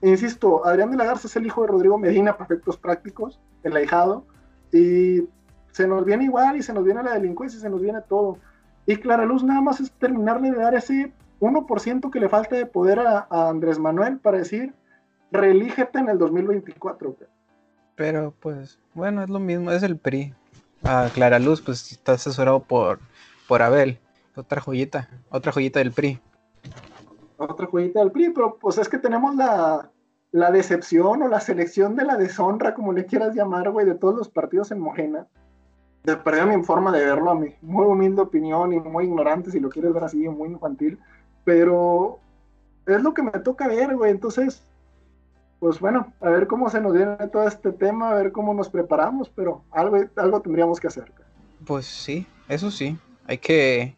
[0.01, 3.76] insisto, Adrián de la Garza es el hijo de Rodrigo Medina, para efectos prácticos, el
[3.76, 4.24] ahijado.
[4.72, 5.28] Y
[5.72, 8.38] se nos viene igual y se nos viene la delincuencia y se nos viene todo.
[8.86, 12.64] Y Clara Luz nada más es terminarle de dar ese 1% que le falta de
[12.64, 14.72] poder a, Andrés Manuel para decir,
[15.30, 17.14] reelígete en el 2024.
[17.95, 20.32] Pero pues, bueno, es lo mismo, es el PRI.
[20.82, 23.01] A Clara Luz, pues está asesorado por,
[23.49, 23.99] por Abel.
[24.36, 26.20] Otra joyita, otra joyita del PRI.
[27.36, 29.90] Otra joyita del PRI, pero pues es que tenemos la,
[30.32, 34.16] la decepción o la selección de la deshonra, como le quieras llamar, güey, de todos
[34.16, 35.28] los partidos en Mojena
[36.05, 39.59] de perder mi forma de verlo, a mi muy humilde opinión y muy ignorante, si
[39.59, 40.99] lo quieres ver así, muy infantil,
[41.45, 42.18] pero
[42.86, 44.62] es lo que me toca ver, güey, entonces,
[45.61, 48.68] pues bueno, a ver cómo se nos viene todo este tema, a ver cómo nos
[48.68, 51.11] preparamos, pero algo, algo tendríamos que hacer.
[51.66, 53.97] Pues sí, eso sí, hay que,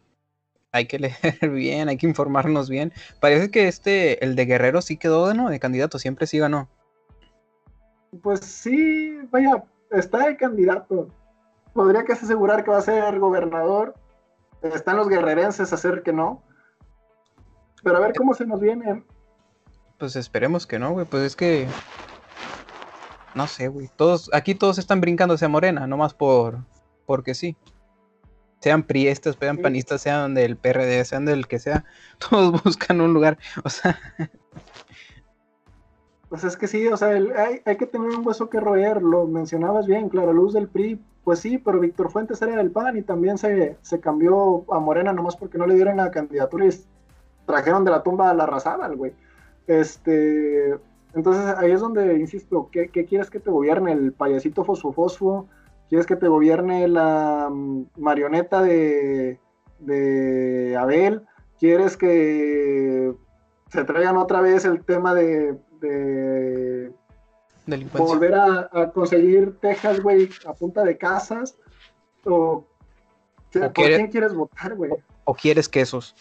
[0.71, 2.93] hay que leer bien, hay que informarnos bien.
[3.19, 5.49] Parece que este, el de Guerrero sí quedó, ¿no?
[5.49, 6.69] De candidato, siempre sí ganó.
[8.21, 11.11] Pues sí, vaya, está de candidato
[11.77, 13.93] podría casi asegurar que va a ser gobernador.
[14.63, 16.43] Están los guerrerenses a hacer que no.
[17.83, 19.05] Pero a ver cómo se nos viene.
[19.99, 21.05] Pues esperemos que no, güey.
[21.05, 21.67] Pues es que.
[23.35, 23.89] No sé, güey.
[23.95, 26.57] Todos, aquí todos están brincándose a Morena, nomás por.
[27.05, 27.55] porque sí.
[28.59, 31.85] Sean priistas, sean panistas, sean del PRD, sean del que sea.
[32.29, 33.37] Todos buscan un lugar.
[33.63, 33.99] O sea.
[36.29, 39.25] Pues es que sí, o sea, hay, hay, que tener un hueso que roer, lo
[39.27, 43.01] mencionabas bien, claro, luz del PRI pues sí, pero Víctor Fuentes era del PAN y
[43.01, 46.69] también se, cambió a Morena nomás porque no le dieron la candidatura y
[47.45, 49.11] trajeron de la tumba a la Razada, güey.
[49.67, 50.79] Este,
[51.13, 53.91] entonces ahí es donde, insisto, ¿qué, quieres que te gobierne?
[53.91, 55.47] ¿El payasito fosfo
[55.89, 59.39] ¿Quieres que te gobierne la mm, marioneta de,
[59.79, 61.23] de Abel?
[61.59, 63.13] ¿Quieres que
[63.71, 65.57] se traigan otra vez el tema de
[67.97, 71.57] volver a, conseguir Texas, güey, a punta de casas.
[72.25, 72.65] O,
[73.51, 74.91] ¿Por quién quieres votar, güey?
[75.25, 76.15] O, quieres quesos.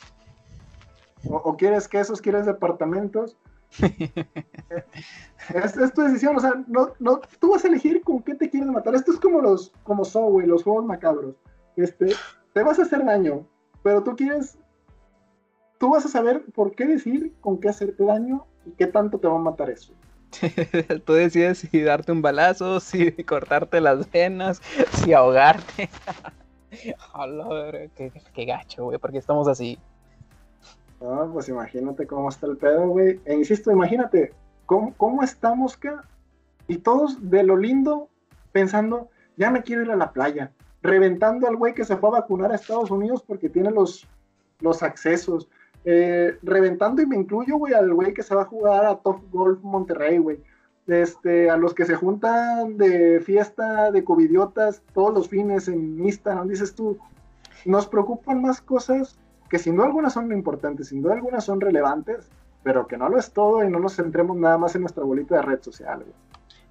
[1.28, 3.36] O, quieres quesos, quieres departamentos.
[5.54, 8.68] es, tu decisión, o sea, no, no, tú vas a elegir con qué te quieres
[8.68, 8.94] matar.
[8.94, 10.02] Esto es como los, como
[10.46, 11.34] los juegos macabros.
[11.76, 12.14] Este,
[12.52, 13.46] te vas a hacer daño,
[13.82, 14.58] pero tú quieres,
[15.78, 19.28] tú vas a saber por qué decir con qué hacerte daño y qué tanto te
[19.28, 19.92] va a matar eso.
[21.04, 24.60] Tú decides si darte un balazo, si cortarte las venas,
[24.92, 25.88] si ahogarte.
[27.94, 29.78] qué, qué gacho, güey, porque estamos así.
[31.00, 33.20] No, pues imagínate cómo está el pedo, güey.
[33.24, 34.32] E insisto, imagínate
[34.64, 36.04] cómo, cómo estamos acá.
[36.68, 38.08] Y todos de lo lindo
[38.52, 40.52] pensando, ya me quiero ir a la playa.
[40.82, 44.06] Reventando al güey que se fue a vacunar a Estados Unidos porque tiene los,
[44.60, 45.48] los accesos
[45.88, 49.20] eh, reventando y me incluyo, güey, al güey que se va a jugar a Top
[49.30, 50.42] Golf Monterrey, güey.
[50.88, 56.48] Este, a los que se juntan de fiesta de covidiotas todos los fines en Instagram,
[56.48, 56.98] dices tú,
[57.64, 59.16] nos preocupan más cosas
[59.48, 62.28] que sin duda algunas son importantes, sin duda algunas son relevantes,
[62.62, 65.36] pero que no lo es todo y no nos centremos nada más en nuestra bolita
[65.36, 66.14] de red social, güey.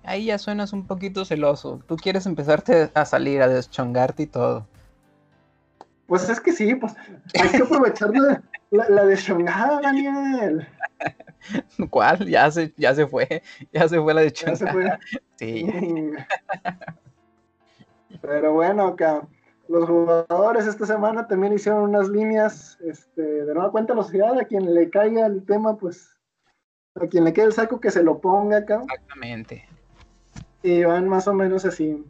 [0.04, 1.80] Ahí ya suenas un poquito celoso.
[1.88, 4.68] Tú quieres empezarte a salir, a deschongarte y todo.
[6.06, 6.94] Pues es que sí, pues
[7.42, 8.44] hay que aprovechar la,
[8.90, 10.68] la, de Shongada, Daniel.
[11.90, 12.28] ¿Cuál?
[12.28, 13.42] Ya se, ya se fue,
[13.74, 15.00] ya se fue la de Shongada.
[15.38, 15.68] Sí.
[18.22, 19.28] Pero bueno, acá
[19.68, 24.46] los jugadores esta semana también hicieron unas líneas, este, de nueva cuenta la sociedad, a
[24.46, 26.16] quien le caiga el tema, pues,
[26.96, 28.82] a quien le quede el saco que se lo ponga acá.
[28.84, 29.68] Exactamente.
[30.64, 32.04] Y van más o menos así.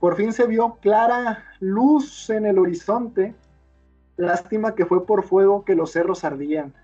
[0.00, 3.34] Por fin se vio clara luz en el horizonte.
[4.16, 6.74] Lástima que fue por fuego que los cerros ardían.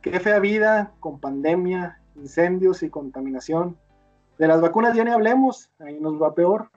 [0.00, 3.76] Qué fea vida con pandemia, incendios y contaminación.
[4.38, 6.70] De las vacunas ya ni hablemos, ahí nos va peor.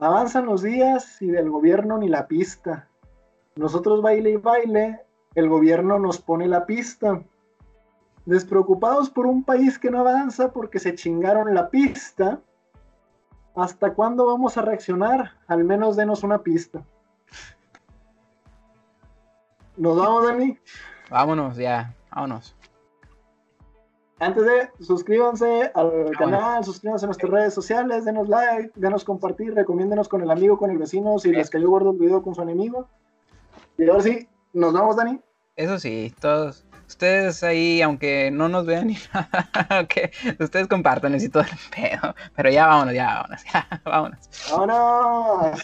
[0.00, 2.88] Avanzan los días y del gobierno ni la pista.
[3.54, 5.00] Nosotros baile y baile,
[5.34, 7.22] el gobierno nos pone la pista.
[8.24, 12.40] Despreocupados por un país que no avanza porque se chingaron la pista.
[13.54, 15.32] ¿Hasta cuándo vamos a reaccionar?
[15.46, 16.82] Al menos denos una pista.
[19.76, 20.58] ¿Nos vamos, Dani?
[21.10, 22.56] Vámonos, ya, vámonos.
[24.20, 30.10] Antes de, suscríbanse al canal, suscríbanse a nuestras redes sociales, denos like, denos compartir, recomiéndenos
[30.10, 32.86] con el amigo, con el vecino, si les cayó gordo el video con su enemigo.
[33.78, 35.18] Y ahora sí, nos vamos, Dani.
[35.56, 36.66] Eso sí, todos.
[36.86, 42.14] Ustedes ahí, aunque no nos vean ni nada, que ustedes compartan y todo el pedo.
[42.36, 44.18] Pero ya vámonos, ya vámonos, ya vámonos.
[44.50, 45.58] ¡Vámonos!